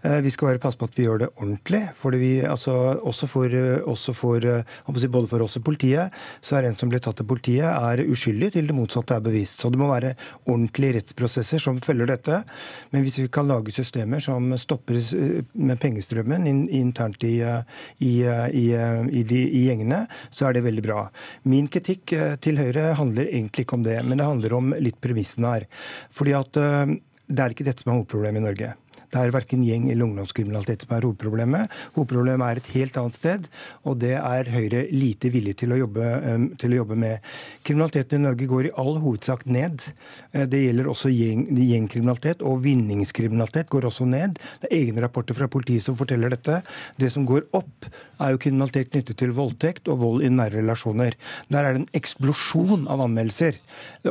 [0.00, 1.80] Vi skal være passe på at vi gjør det ordentlig.
[2.16, 2.72] vi, altså,
[3.04, 4.40] også for, også for
[5.10, 8.52] Både for oss og politiet så er en som blir tatt av politiet, er uskyldig
[8.54, 9.60] til det motsatte er bevist.
[9.60, 10.14] Så det må være
[10.46, 12.40] ordentlige rettsprosesser som følger dette.
[12.92, 15.00] Men hvis vi kan lage systemer som stopper
[15.52, 17.36] med pengestrømmen internt i,
[17.98, 18.66] i, i,
[19.20, 21.04] i gjengene, så er det veldig bra.
[21.44, 25.54] Min kritikk til Høyre handler egentlig ikke om det, men det handler om litt premissene
[25.54, 25.66] her.
[26.14, 26.94] Fordi at eh,
[27.30, 28.72] det er ikke dette som er hovedproblemet i Norge.
[29.10, 31.72] Det er verken gjeng- eller ungdomskriminalitet som er hovedproblemet.
[31.96, 33.48] Hovedproblemet er et helt annet sted,
[33.82, 36.10] og det er Høyre lite villig til å jobbe,
[36.62, 37.26] til å jobbe med.
[37.66, 39.82] Kriminaliteten i Norge går i all hovedsak ned.
[40.32, 44.38] Eh, det gjelder også gjeng, gjengkriminalitet, og vinningskriminalitet går også ned.
[44.62, 46.60] Det er egne rapporter fra politiet som forteller dette.
[47.00, 47.90] Det som går opp,
[48.20, 51.14] er jo kriminalitet knyttet til voldtekt og vold i nære relasjoner.
[51.48, 53.56] Der er det en eksplosjon av anmeldelser.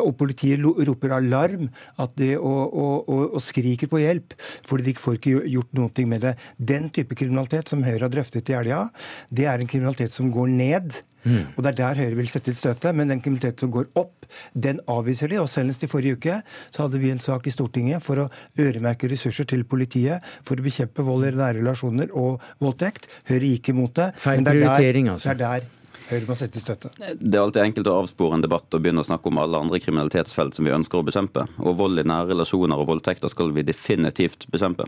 [0.01, 1.69] Og politiet roper alarm
[2.01, 4.33] at det og, og, og, og skriker på hjelp.
[4.65, 6.35] fordi de får ikke gjort noe med det.
[6.57, 8.87] Den type kriminalitet som Høyre har drøftet i helga,
[9.29, 10.99] det er en kriminalitet som går ned.
[11.23, 11.51] Mm.
[11.55, 12.95] Og Det er der Høyre vil sette inn støtet.
[12.95, 15.39] Men den kriminaliteten som går opp, den avviser de.
[15.41, 18.29] Og Senest i forrige uke så hadde vi en sak i Stortinget for å
[18.59, 23.09] øremerke ressurser til politiet for å bekjempe vold i nære relasjoner og voldtekt.
[23.29, 24.13] Høyre gikk imot det.
[24.19, 25.33] Feil prioritering, altså.
[25.33, 25.78] Det er der
[26.09, 26.89] Høyre må sette støtte.
[26.97, 29.79] Det er alltid enkelt å avspore en debatt og begynne å snakke om alle andre
[29.81, 31.43] kriminalitetsfelt som vi ønsker å bekjempe.
[31.61, 34.87] Og vold i nære relasjoner og voldtekter skal vi definitivt bekjempe.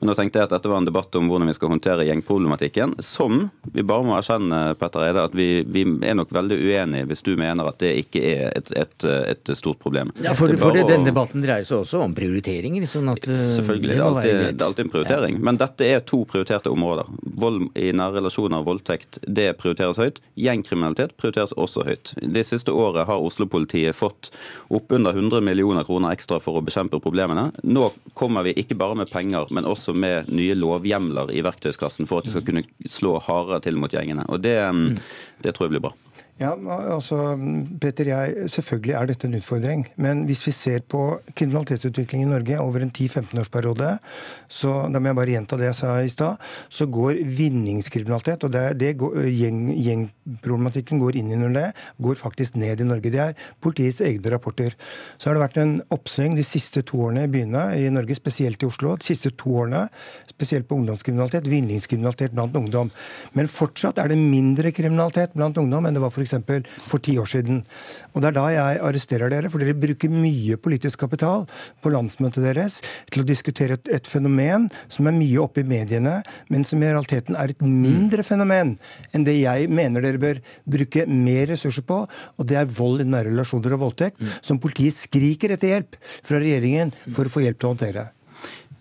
[0.00, 2.96] Men nå tenkte jeg at dette var en debatt om hvordan vi skal håndtere gjengproblematikken,
[3.04, 7.24] som vi bare må erkjenne, Petter Eide, at vi, vi er nok veldig uenige hvis
[7.26, 10.14] du mener at det ikke er et, et, et stort problem.
[10.24, 12.88] Ja, for, for det, denne debatten dreier seg også om prioriteringer.
[12.88, 15.36] sånn at eh, Selvfølgelig, det er, alltid, det er alltid en prioritering.
[15.36, 15.46] Ja.
[15.50, 17.12] Men dette er to prioriterte områder.
[17.44, 20.22] Vold i nære relasjoner og voldtekt, det prioriteres høyt.
[20.40, 22.14] Gjeng gjengkriminalitet prioriteres også høyt.
[22.22, 24.30] Det siste året har Oslo-politiet fått
[24.70, 27.50] oppunder 100 millioner kroner ekstra for å bekjempe problemene.
[27.62, 32.20] Nå kommer vi ikke bare med penger, men også med nye lovhjemler i verktøyskassen for
[32.20, 34.26] at de skal kunne slå hardere til mot gjengene.
[34.30, 34.96] Og det, mm,
[35.42, 35.94] det tror jeg blir bra.
[36.42, 36.52] Ja,
[36.90, 37.16] altså,
[37.80, 39.84] Peter, jeg, Selvfølgelig er dette en utfordring.
[40.02, 41.02] Men hvis vi ser på
[41.38, 43.90] kriminalitetsutviklingen i Norge over en 10-15-årsperiode,
[44.50, 46.40] så da må jeg bare gjenta det jeg sa i stad,
[46.72, 51.68] så går vinningskriminalitet, og det, det går, gjeng, gjengproblematikken går inn under det,
[52.02, 53.12] går faktisk ned i Norge.
[53.14, 54.74] Det er politiets egne rapporter.
[55.18, 58.62] Så har det vært en oppsving de siste to årene i byene i Norge, spesielt
[58.64, 58.96] i Oslo.
[58.98, 59.84] De siste to årene,
[60.32, 62.90] spesielt på ungdomskriminalitet, vinningskriminalitet blant ungdom.
[63.38, 66.48] Men fortsatt er det mindre kriminalitet blant ungdom enn det var f.eks f.eks.
[66.52, 67.62] For, for ti år siden.
[68.12, 71.46] Og Det er da jeg arresterer dere, for dere bruker mye politisk kapital
[71.82, 72.80] på landsmøtet deres
[73.12, 76.20] til å diskutere et, et fenomen som er mye oppe i mediene,
[76.52, 78.76] men som i realiteten er et mindre fenomen
[79.12, 83.08] enn det jeg mener dere bør bruke mer ressurser på, og det er vold i
[83.08, 87.60] nære relasjoner og voldtekt, som politiet skriker etter hjelp fra regjeringen for å få hjelp
[87.60, 88.10] til å håndtere.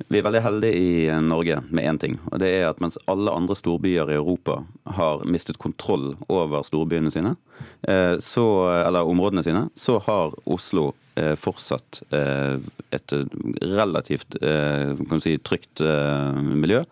[0.10, 2.20] Vi er veldig heldige i Norge med én ting.
[2.32, 7.12] og det er at Mens alle andre storbyer i Europa har mistet kontroll over storbyene
[7.12, 7.51] sine, eh,
[8.20, 8.46] så,
[8.86, 12.60] eller områdene sine, så har Oslo eh, fortsatt eh,
[12.94, 13.14] et
[13.62, 14.38] relativt
[15.24, 15.84] si, trygt
[16.42, 16.84] miljø.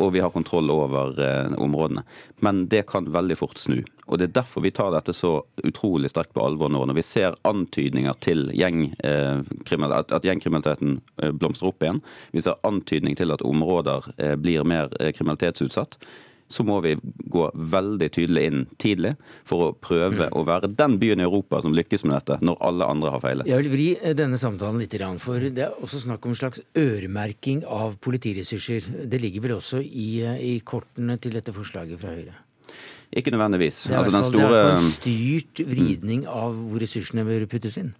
[0.00, 1.16] Og vi har kontroll over
[1.56, 2.06] områdene.
[2.44, 3.80] Men det kan veldig fort snu.
[4.06, 6.84] Og Det er derfor vi tar dette så utrolig sterkt på alvor nå.
[6.86, 12.02] Når vi ser antydninger til gjeng, eh, at, gjengkriminaliteten eh, blomstrer opp igjen.
[12.32, 15.98] Vi ser antydning til at områder eh, blir mer kriminalitetsutsatt
[16.48, 16.94] så må vi
[17.32, 19.14] gå veldig tydelig inn tidlig
[19.48, 22.90] for å prøve å være den byen i Europa som lykkes med dette, når alle
[22.94, 23.50] andre har feilet.
[23.50, 27.64] Jeg vil vri denne samtalen litt, for det er også snakk om en slags øremerking
[27.68, 28.90] av politiressurser.
[29.10, 32.45] Det ligger vel også i, i kortene til dette forslaget fra Høyre?
[33.14, 33.84] Ikke nødvendigvis.
[33.86, 34.48] Det er, altså, fall, store...
[34.50, 37.92] det er en styrt vridning av hvor ressursene bør puttes inn?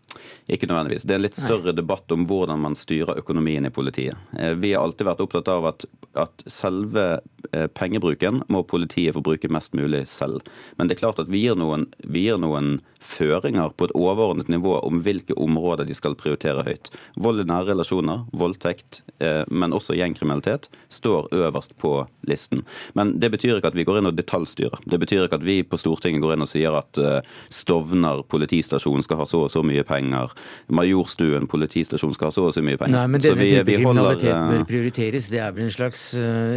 [0.51, 1.07] Ikke nødvendigvis.
[1.07, 1.77] Det er en litt større Nei.
[1.79, 4.19] debatt om hvordan man styrer økonomien i politiet.
[4.39, 5.87] Eh, vi har alltid vært opptatt av at,
[6.19, 7.07] at selve
[7.53, 10.47] eh, pengebruken må politiet få bruke mest mulig selv.
[10.77, 14.51] Men det er klart at vi gir noen, vi gir noen føringer på et overordnet
[14.53, 16.91] nivå om hvilke områder de skal prioritere høyt.
[17.23, 21.93] Vold i nære relasjoner, voldtekt, eh, men også gjengkriminalitet står øverst på
[22.29, 22.65] listen.
[22.99, 24.83] Men det betyr ikke at vi går inn og detaljstyrer.
[24.85, 27.21] Det betyr ikke at vi på Stortinget går inn og sier at eh,
[27.53, 30.35] Stovner politistasjon skal ha så og så mye penger.
[30.69, 32.99] Majorstuen politistasjon skal ha så og så mye penger.
[32.99, 35.31] Nei, men denne vi, type vi holder, kriminalitet bør eh, prioriteres.
[35.33, 36.07] Det er vel en slags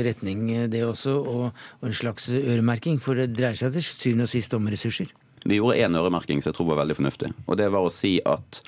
[0.09, 2.99] retning, det også, og, og en slags øremerking.
[3.03, 5.11] For det dreier seg til syvende og sist om ressurser.
[5.49, 7.31] Vi gjorde én øremerking som jeg tror var veldig fornuftig.
[7.47, 8.59] og Det var å si at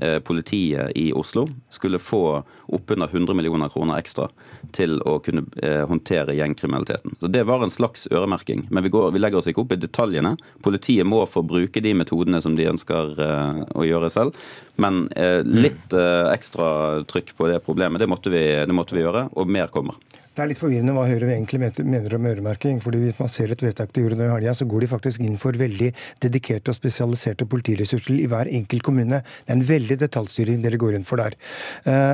[0.00, 4.28] eh, politiet i Oslo skulle få oppunder 100 millioner kroner ekstra
[4.76, 7.16] til å kunne eh, håndtere gjengkriminaliteten.
[7.18, 8.68] Så Det var en slags øremerking.
[8.70, 10.36] Men vi, går, vi, legger oss ikke opp i detaljene.
[10.62, 14.38] Politiet må få bruke de metodene som de ønsker eh, å gjøre selv.
[14.78, 15.08] Men
[15.42, 19.72] litt ekstra trykk på det problemet, det måtte, vi, det måtte vi gjøre, og mer
[19.74, 19.98] kommer.
[20.38, 22.76] Det er litt forvirrende hva Høyre egentlig mener om øremerking.
[22.78, 25.22] fordi Hvis man ser et vedtak de gjorde nå i helga, så går de faktisk
[25.26, 25.88] inn for veldig
[26.22, 29.18] dedikerte og spesialiserte politiressurser i hver enkelt kommune.
[29.18, 31.34] Det er en veldig detaljstyring dere går inn for der.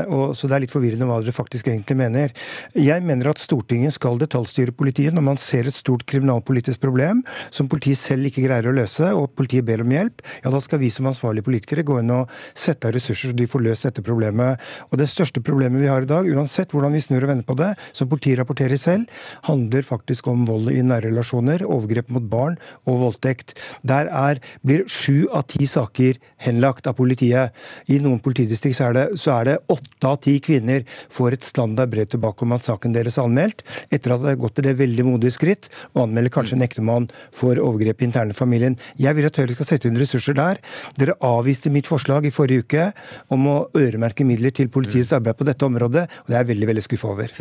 [0.09, 2.33] Og, så det er litt forvirrende hva dere faktisk egentlig mener.
[2.73, 7.21] Jeg mener at Stortinget skal detaljstyre politiet når man ser et stort kriminalpolitisk problem
[7.53, 10.25] som politiet selv ikke greier å løse, og politiet ber om hjelp.
[10.47, 13.51] Ja, da skal vi som ansvarlige politikere gå inn og sette av ressurser så de
[13.53, 14.65] får løst dette problemet.
[14.89, 17.61] Og det største problemet vi har i dag, uansett hvordan vi snur og vender på
[17.61, 19.11] det, som politiet rapporterer selv,
[19.49, 22.59] handler faktisk om vold i nære relasjoner, overgrep mot barn
[22.89, 23.55] og voldtekt.
[23.87, 27.55] Der er, blir sju av ti saker henlagt av politiet.
[27.91, 31.47] I noen politidistrikt så er det, så er det åtte av ti kvinner får et
[31.47, 34.69] standard brev tilbake om at saken deres er anmeldt, etter at det har gått til
[34.69, 38.79] det veldig modige skritt å anmelde kanskje en ektemann for overgrep i interne familien.
[39.01, 40.61] Jeg vil at Høyre skal sette inn ressurser der.
[40.99, 42.89] Dere avviste mitt forslag i forrige uke
[43.35, 46.71] om å øremerke midler til politiets arbeid på dette området, og det er jeg veldig
[46.73, 47.35] veldig skuffa over.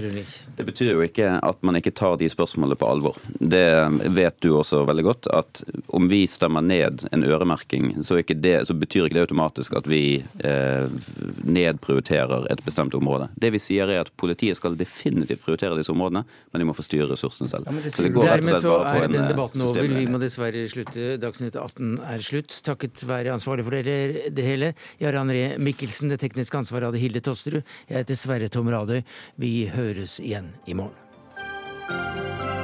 [0.64, 3.18] Det betyr jo ikke at man ikke tar de spørsmålene på alvor.
[3.36, 3.66] Det
[4.16, 5.60] vet du også veldig godt, at
[5.92, 10.24] om vi stemmer ned en øremerking, så, det, så betyr ikke det automatisk at vi
[10.24, 10.86] eh,
[11.44, 13.28] nedprioriterer et bestemt område.
[13.36, 16.88] Det vi sier er at politiet skal definitivt prioritere disse områdene, men de må få
[16.88, 17.68] styre ressursene selv.
[17.68, 19.92] Ja, så det går Dermed så er den eh, debatten over.
[20.00, 21.18] Vi må dessverre slutte.
[21.20, 22.56] Dagsnytt 18 er slutt.
[22.64, 24.72] Takket være ansvarlig for det, det hele,
[25.04, 26.16] Jarre André Mikkelsen.
[26.16, 27.68] Det tekniske ansvaret hadde Hilde Tosterud.
[27.92, 29.02] Jeg heter Sverre Tom Radøy.
[29.44, 32.63] Vi høres igjen i morgen.